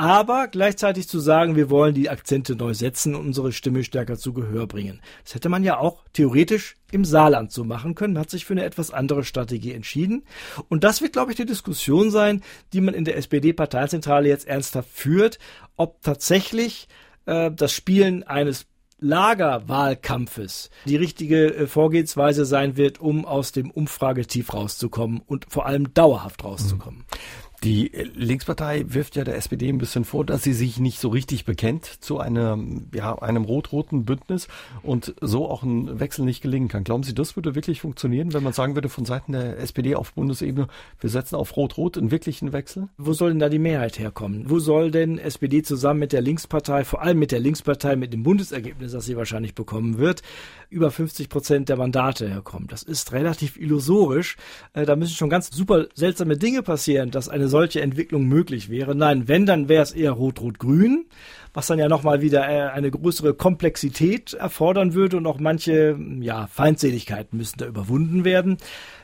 [0.00, 4.32] aber gleichzeitig zu sagen, wir wollen die Akzente neu setzen und unsere Stimme stärker zu
[4.32, 5.00] Gehör bringen.
[5.24, 8.64] Das hätte man ja auch theoretisch im Saarland so machen können, hat sich für eine
[8.64, 10.22] etwas andere Strategie entschieden.
[10.68, 12.42] Und das wird, glaube ich, die Diskussion sein,
[12.72, 15.38] die man in der SPD-Parteizentrale jetzt ernsthaft führt,
[15.76, 16.88] ob tatsächlich
[17.30, 18.66] äh, das Spielen eines
[18.98, 25.94] Lagerwahlkampfes die richtige äh, Vorgehensweise sein wird, um aus dem Umfragetief rauszukommen und vor allem
[25.94, 27.00] dauerhaft rauszukommen.
[27.00, 27.49] Mhm.
[27.62, 31.44] Die Linkspartei wirft ja der SPD ein bisschen vor, dass sie sich nicht so richtig
[31.44, 34.48] bekennt zu einem, ja, einem rot-roten Bündnis
[34.82, 36.84] und so auch ein Wechsel nicht gelingen kann.
[36.84, 40.14] Glauben Sie, das würde wirklich funktionieren, wenn man sagen würde von Seiten der SPD auf
[40.14, 40.68] Bundesebene,
[41.00, 42.88] wir setzen auf rot-rot einen wirklichen Wechsel?
[42.96, 44.48] Wo soll denn da die Mehrheit herkommen?
[44.48, 48.22] Wo soll denn SPD zusammen mit der Linkspartei, vor allem mit der Linkspartei, mit dem
[48.22, 50.22] Bundesergebnis, das sie wahrscheinlich bekommen wird,
[50.70, 52.68] über 50 Prozent der Mandate herkommen?
[52.68, 54.38] Das ist relativ illusorisch.
[54.72, 58.94] Äh, da müssen schon ganz super seltsame Dinge passieren, dass eine solche Entwicklung möglich wäre.
[58.94, 61.06] Nein, wenn, dann wäre es eher rot-rot-grün,
[61.52, 66.46] was dann ja nochmal wieder äh, eine größere Komplexität erfordern würde und auch manche ja,
[66.46, 68.56] Feindseligkeiten müssen da überwunden werden.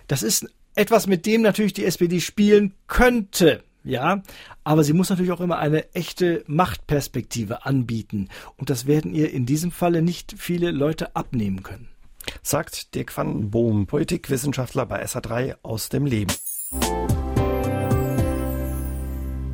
[0.08, 3.62] Das ist etwas, mit dem natürlich die SPD spielen könnte.
[3.82, 4.22] Ja,
[4.64, 8.28] aber sie muss natürlich auch immer eine echte Machtperspektive anbieten.
[8.56, 11.88] Und das werden ihr in diesem Falle nicht viele Leute abnehmen können.
[12.42, 16.32] Sagt Dirk van Boom, Politikwissenschaftler bei SA3 aus dem Leben.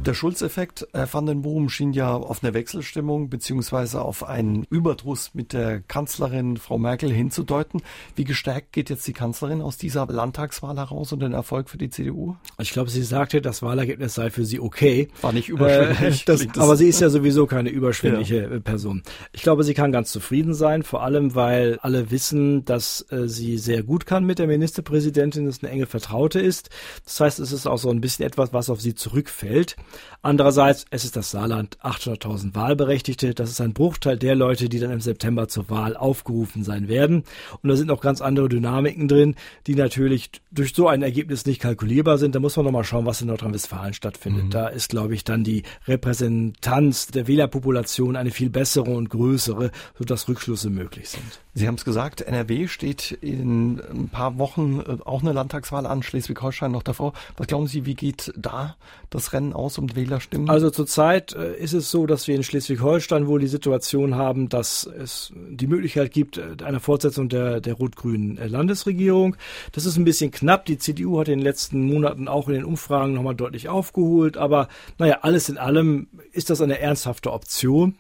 [0.05, 5.31] Der Schulzeffekt, Herr van den Boom, schien ja auf eine Wechselstimmung beziehungsweise auf einen Überdruss
[5.33, 7.83] mit der Kanzlerin Frau Merkel hinzudeuten.
[8.17, 11.89] Wie gestärkt geht jetzt die Kanzlerin aus dieser Landtagswahl heraus und den Erfolg für die
[11.89, 12.35] CDU?
[12.59, 15.07] Ich glaube, sie sagte, das Wahlergebnis sei für sie okay.
[15.21, 16.23] War nicht überschwänglich.
[16.23, 18.51] Äh, das, aber sie ist ja sowieso keine überschwängliche ja.
[18.51, 19.05] Äh, Person.
[19.31, 23.57] Ich glaube, sie kann ganz zufrieden sein, vor allem, weil alle wissen, dass äh, sie
[23.57, 26.71] sehr gut kann mit der Ministerpräsidentin, dass eine enge Vertraute ist.
[27.05, 29.77] Das heißt, es ist auch so ein bisschen etwas, was auf sie zurückfällt.
[30.23, 33.35] Andererseits, es ist das Saarland, 800.000 Wahlberechtigte.
[33.35, 37.25] Das ist ein Bruchteil der Leute, die dann im September zur Wahl aufgerufen sein werden.
[37.63, 39.35] Und da sind auch ganz andere Dynamiken drin,
[39.67, 42.35] die natürlich durch so ein Ergebnis nicht kalkulierbar sind.
[42.35, 44.45] Da muss man nochmal schauen, was in Nordrhein-Westfalen stattfindet.
[44.45, 44.51] Mhm.
[44.51, 50.29] Da ist, glaube ich, dann die Repräsentanz der Wählerpopulation eine viel bessere und größere, sodass
[50.29, 51.41] Rückschlüsse möglich sind.
[51.55, 56.03] Sie haben es gesagt, NRW steht in ein paar Wochen äh, auch eine Landtagswahl an,
[56.03, 57.13] Schleswig-Holstein noch davor.
[57.37, 58.77] Was glauben Sie, wie geht da
[59.11, 60.49] das Rennen aus um Wählerstimmen?
[60.49, 64.85] Also zurzeit äh, ist es so, dass wir in Schleswig-Holstein wohl die Situation haben, dass
[64.85, 69.37] es die Möglichkeit gibt äh, einer Fortsetzung der, der rot-grünen Landesregierung.
[69.73, 70.65] Das ist ein bisschen knapp.
[70.67, 74.37] Die CDU hat in den letzten Monaten auch in den Umfragen nochmal deutlich aufgeholt.
[74.37, 74.69] Aber
[74.99, 77.97] naja, alles in allem ist das eine ernsthafte Option.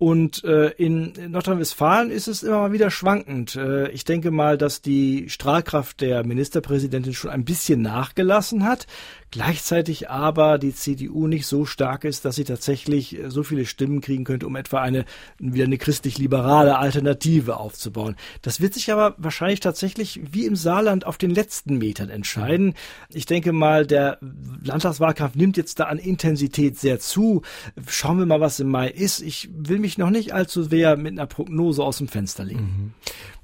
[0.00, 3.54] Und äh, in Nordrhein-Westfalen ist es immer mal wieder schwankend.
[3.54, 8.86] Äh, ich denke mal, dass die Strahlkraft der Ministerpräsidentin schon ein bisschen nachgelassen hat.
[9.32, 14.00] Gleichzeitig aber die CDU nicht so stark ist, dass sie tatsächlich äh, so viele Stimmen
[14.00, 15.04] kriegen könnte, um etwa eine
[15.38, 18.16] wieder eine christlich-liberale Alternative aufzubauen.
[18.40, 22.72] Das wird sich aber wahrscheinlich tatsächlich wie im Saarland auf den letzten Metern entscheiden.
[23.10, 24.18] Ich denke mal, der
[24.64, 27.42] Landtagswahlkampf nimmt jetzt da an Intensität sehr zu.
[27.86, 29.20] Schauen wir mal, was im Mai ist.
[29.20, 32.60] Ich will mich noch nicht allzu sehr mit einer Prognose aus dem Fenster legen.
[32.60, 32.94] Mhm.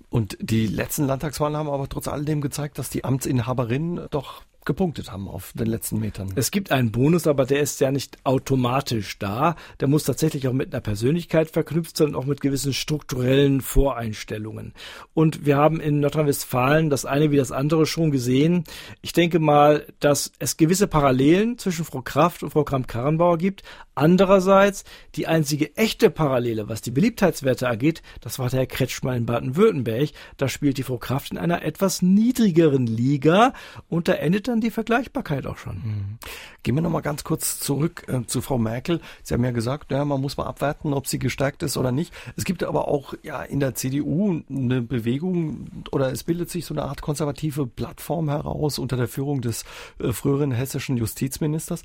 [0.09, 5.29] Und die letzten Landtagswahlen haben aber trotz alledem gezeigt, dass die Amtsinhaberinnen doch gepunktet haben
[5.29, 6.33] auf den letzten Metern.
[6.35, 9.57] Es gibt einen Bonus, aber der ist ja nicht automatisch da.
[9.81, 14.75] Der muss tatsächlich auch mit einer Persönlichkeit verknüpft sein und auch mit gewissen strukturellen Voreinstellungen.
[15.15, 18.65] Und wir haben in Nordrhein-Westfalen das eine wie das andere schon gesehen.
[19.01, 23.63] Ich denke mal, dass es gewisse Parallelen zwischen Frau Kraft und Frau Kramp-Karrenbauer gibt.
[23.95, 29.25] Andererseits die einzige echte Parallele, was die Beliebtheitswerte angeht, das war der Herr Kretschmer in
[29.25, 30.11] Baden-Württemberg.
[30.37, 33.55] Da spielt die Frau Kraft in einer etwas niedrigeren Liga
[33.89, 35.77] und da endet die Vergleichbarkeit auch schon.
[35.77, 36.19] Mhm.
[36.63, 39.01] Gehen wir nochmal ganz kurz zurück äh, zu Frau Merkel.
[39.23, 42.13] Sie haben ja gesagt, ja, man muss mal abwarten, ob sie gestärkt ist oder nicht.
[42.37, 46.75] Es gibt aber auch ja in der CDU eine Bewegung oder es bildet sich so
[46.75, 49.65] eine Art konservative Plattform heraus unter der Führung des
[49.99, 51.83] äh, früheren hessischen Justizministers.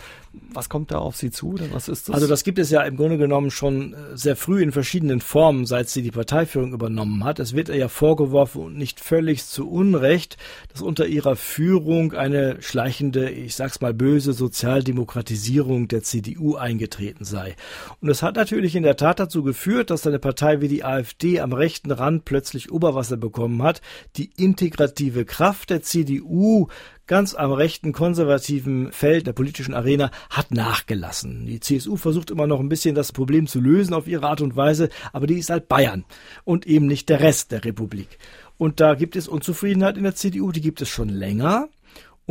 [0.54, 1.54] Was kommt da auf Sie zu?
[1.54, 2.16] Oder was ist das?
[2.16, 5.66] Also das gibt es ja im Grunde genommen schon äh, sehr früh in verschiedenen Formen,
[5.66, 7.40] seit sie die Parteiführung übernommen hat.
[7.40, 10.38] Es wird ihr ja vorgeworfen und nicht völlig zu Unrecht,
[10.72, 17.56] dass unter ihrer Führung eine schleichende, ich sag's mal böse, Sozialdemokratisierung der CDU eingetreten sei.
[18.00, 21.40] Und es hat natürlich in der Tat dazu geführt, dass eine Partei wie die AfD
[21.40, 23.82] am rechten Rand plötzlich Oberwasser bekommen hat.
[24.16, 26.68] Die integrative Kraft der CDU
[27.08, 31.46] ganz am rechten konservativen Feld der politischen Arena hat nachgelassen.
[31.46, 34.56] Die CSU versucht immer noch ein bisschen das Problem zu lösen auf ihre Art und
[34.56, 36.06] Weise, aber die ist halt Bayern
[36.46, 38.18] und eben nicht der Rest der Republik.
[38.58, 41.68] Und da gibt es Unzufriedenheit in der CDU, die gibt es schon länger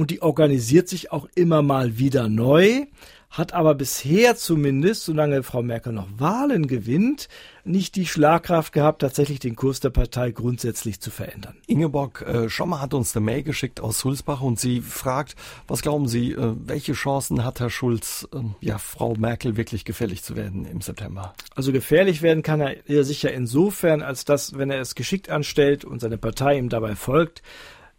[0.01, 2.87] und die organisiert sich auch immer mal wieder neu
[3.31, 7.29] hat aber bisher zumindest, solange Frau Merkel noch Wahlen gewinnt,
[7.63, 11.57] nicht die Schlagkraft gehabt, tatsächlich den Kurs der Partei grundsätzlich zu verändern.
[11.69, 15.37] Ingeborg äh, Schommer hat uns eine Mail geschickt aus Sulzbach und sie fragt,
[15.69, 20.25] was glauben Sie, äh, welche Chancen hat Herr Schulz, äh, ja, Frau Merkel wirklich gefährlich
[20.25, 21.35] zu werden im September?
[21.55, 26.01] Also gefährlich werden kann er sicher insofern, als dass, wenn er es geschickt anstellt und
[26.01, 27.43] seine Partei ihm dabei folgt,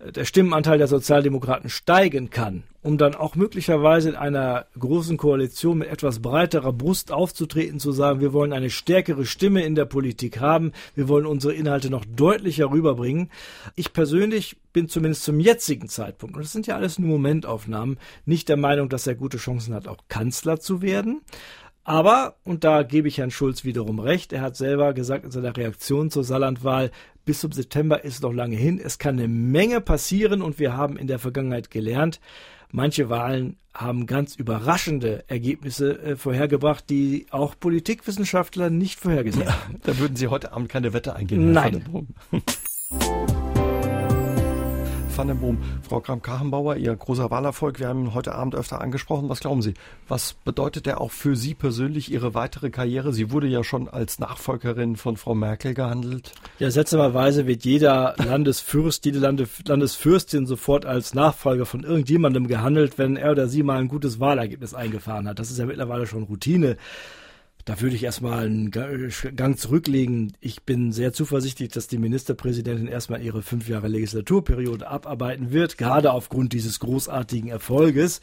[0.09, 5.89] der Stimmenanteil der Sozialdemokraten steigen kann, um dann auch möglicherweise in einer großen Koalition mit
[5.89, 10.71] etwas breiterer Brust aufzutreten, zu sagen, wir wollen eine stärkere Stimme in der Politik haben,
[10.95, 13.29] wir wollen unsere Inhalte noch deutlicher rüberbringen.
[13.75, 18.49] Ich persönlich bin zumindest zum jetzigen Zeitpunkt, und das sind ja alles nur Momentaufnahmen, nicht
[18.49, 21.21] der Meinung, dass er gute Chancen hat, auch Kanzler zu werden.
[21.83, 25.55] Aber, und da gebe ich Herrn Schulz wiederum recht, er hat selber gesagt in seiner
[25.57, 26.91] Reaktion zur Saarlandwahl,
[27.25, 28.79] bis zum September ist noch lange hin.
[28.83, 32.19] Es kann eine Menge passieren und wir haben in der Vergangenheit gelernt,
[32.71, 39.79] manche Wahlen haben ganz überraschende Ergebnisse äh, vorhergebracht, die auch Politikwissenschaftler nicht vorhergesehen haben.
[39.83, 41.51] da würden Sie heute Abend keine Wette eingehen.
[41.51, 41.83] Nein.
[45.17, 45.57] Van den Boom.
[45.81, 49.29] Frau Kramp-Karrenbauer, Ihr großer Wahlerfolg, wir haben ihn heute Abend öfter angesprochen.
[49.29, 49.73] Was glauben Sie?
[50.07, 53.13] Was bedeutet der auch für Sie persönlich, Ihre weitere Karriere?
[53.13, 56.33] Sie wurde ja schon als Nachfolgerin von Frau Merkel gehandelt.
[56.59, 63.31] Ja, seltsamerweise wird jeder Landesfürst, jede Landesfürstin sofort als Nachfolger von irgendjemandem gehandelt, wenn er
[63.31, 65.39] oder sie mal ein gutes Wahlergebnis eingefahren hat.
[65.39, 66.77] Das ist ja mittlerweile schon Routine.
[67.65, 70.33] Da würde ich erstmal einen Gang zurücklegen.
[70.39, 76.11] Ich bin sehr zuversichtlich, dass die Ministerpräsidentin erstmal ihre fünf Jahre Legislaturperiode abarbeiten wird, gerade
[76.11, 78.21] aufgrund dieses großartigen Erfolges.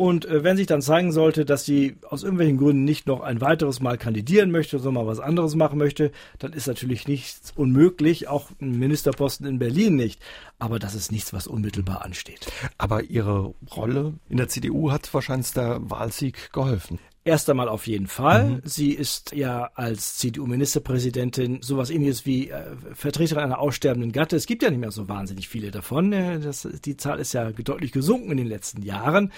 [0.00, 3.42] Und äh, wenn sich dann zeigen sollte, dass sie aus irgendwelchen Gründen nicht noch ein
[3.42, 8.26] weiteres Mal kandidieren möchte, sondern mal was anderes machen möchte, dann ist natürlich nichts unmöglich,
[8.26, 10.18] auch ein Ministerposten in Berlin nicht.
[10.58, 12.50] Aber das ist nichts, was unmittelbar ansteht.
[12.78, 16.98] Aber Ihre Rolle in der CDU hat wahrscheinlich der Wahlsieg geholfen.
[17.22, 18.48] Erst einmal auf jeden Fall.
[18.48, 18.60] Mhm.
[18.64, 22.62] Sie ist ja als CDU-Ministerpräsidentin sowas ähnliches wie äh,
[22.94, 24.36] Vertreterin einer aussterbenden Gatte.
[24.36, 26.14] Es gibt ja nicht mehr so wahnsinnig viele davon.
[26.14, 29.32] Äh, das, die Zahl ist ja deutlich gesunken in den letzten Jahren.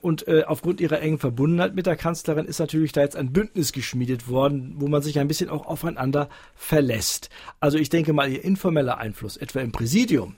[0.00, 3.72] Und äh, aufgrund ihrer engen Verbundenheit mit der Kanzlerin ist natürlich da jetzt ein Bündnis
[3.72, 7.30] geschmiedet worden, wo man sich ein bisschen auch aufeinander verlässt.
[7.60, 10.34] Also ich denke mal, ihr informeller Einfluss, etwa im Präsidium,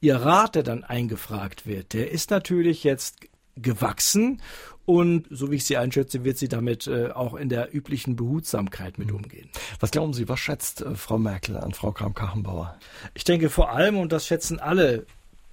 [0.00, 4.42] ihr Rat, der dann eingefragt wird, der ist natürlich jetzt gewachsen
[4.86, 8.98] und so wie ich sie einschätze, wird sie damit äh, auch in der üblichen Behutsamkeit
[8.98, 9.16] mit mhm.
[9.16, 9.48] umgehen.
[9.80, 12.76] Was glauben Sie, was schätzt äh, Frau Merkel an Frau Kramp-Karrenbauer?
[13.14, 15.06] Ich denke vor allem, und das schätzen alle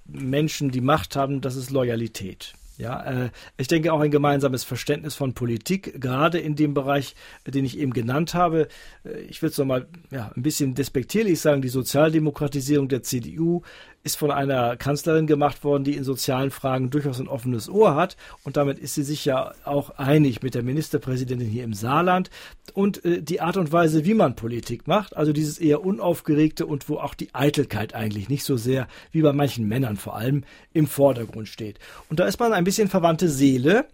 [0.06, 2.54] Menschen, die Macht haben, das ist Loyalität.
[2.78, 7.14] Ja, äh, ich denke auch ein gemeinsames Verständnis von Politik, gerade in dem Bereich,
[7.46, 8.68] den ich eben genannt habe.
[9.04, 13.62] Äh, ich will es nochmal ja, ein bisschen despektierlich sagen, die Sozialdemokratisierung der CDU
[14.04, 18.16] ist von einer Kanzlerin gemacht worden, die in sozialen Fragen durchaus ein offenes Ohr hat.
[18.42, 22.30] Und damit ist sie sich ja auch einig mit der Ministerpräsidentin hier im Saarland.
[22.74, 26.88] Und äh, die Art und Weise, wie man Politik macht, also dieses eher unaufgeregte und
[26.88, 30.86] wo auch die Eitelkeit eigentlich nicht so sehr wie bei manchen Männern vor allem im
[30.86, 31.78] Vordergrund steht.
[32.08, 33.86] Und da ist man ein bisschen verwandte Seele.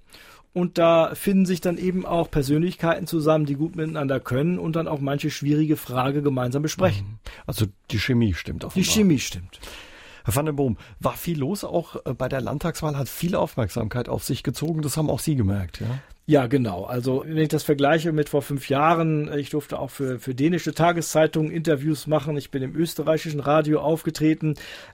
[0.54, 4.88] Und da finden sich dann eben auch Persönlichkeiten zusammen, die gut miteinander können und dann
[4.88, 7.20] auch manche schwierige Frage gemeinsam besprechen.
[7.46, 8.82] Also die Chemie stimmt offenbar.
[8.82, 9.60] Die Chemie stimmt.
[10.28, 14.10] Herr van den Boom, war viel los auch äh, bei der Landtagswahl, hat viel Aufmerksamkeit
[14.10, 14.82] auf sich gezogen.
[14.82, 15.86] Das haben auch Sie gemerkt, ja?
[16.26, 16.84] Ja, genau.
[16.84, 20.74] Also wenn ich das vergleiche mit vor fünf Jahren, ich durfte auch für, für dänische
[20.74, 22.36] Tageszeitungen Interviews machen.
[22.36, 24.52] Ich bin im österreichischen Radio aufgetreten.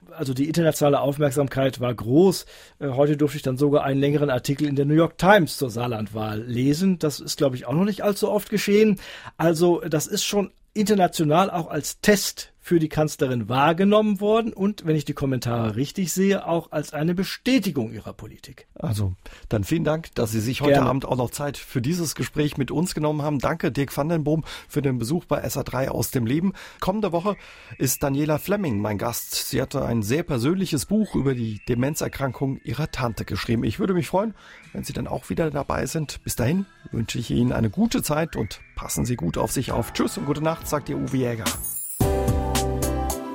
[0.09, 2.45] Also die internationale Aufmerksamkeit war groß.
[2.79, 5.69] Äh, heute durfte ich dann sogar einen längeren Artikel in der New York Times zur
[5.69, 6.97] Saarlandwahl lesen.
[6.97, 9.01] Das ist, glaube ich, auch noch nicht allzu oft geschehen.
[9.35, 14.95] Also das ist schon international auch als Test für die Kanzlerin wahrgenommen worden und, wenn
[14.95, 18.65] ich die Kommentare richtig sehe, auch als eine Bestätigung ihrer Politik.
[18.73, 19.13] Also,
[19.49, 20.89] dann vielen Dank, dass Sie sich heute Gerne.
[20.89, 23.37] Abend auch noch Zeit für dieses Gespräch mit uns genommen haben.
[23.37, 26.53] Danke, Dirk van den Boom, für den Besuch bei SA3 aus dem Leben.
[26.79, 27.37] Kommende Woche
[27.77, 29.35] ist Daniela Fleming mein Gast.
[29.35, 33.63] Sie hatte ein sehr persönliches Buch über die Demenzerkrankung ihrer Tante geschrieben.
[33.63, 34.33] Ich würde mich freuen,
[34.73, 36.23] wenn Sie dann auch wieder dabei sind.
[36.23, 39.93] Bis dahin wünsche ich Ihnen eine gute Zeit und passen Sie gut auf sich auf.
[39.93, 41.45] Tschüss und gute Nacht, sagt Ihr Uwe Jäger.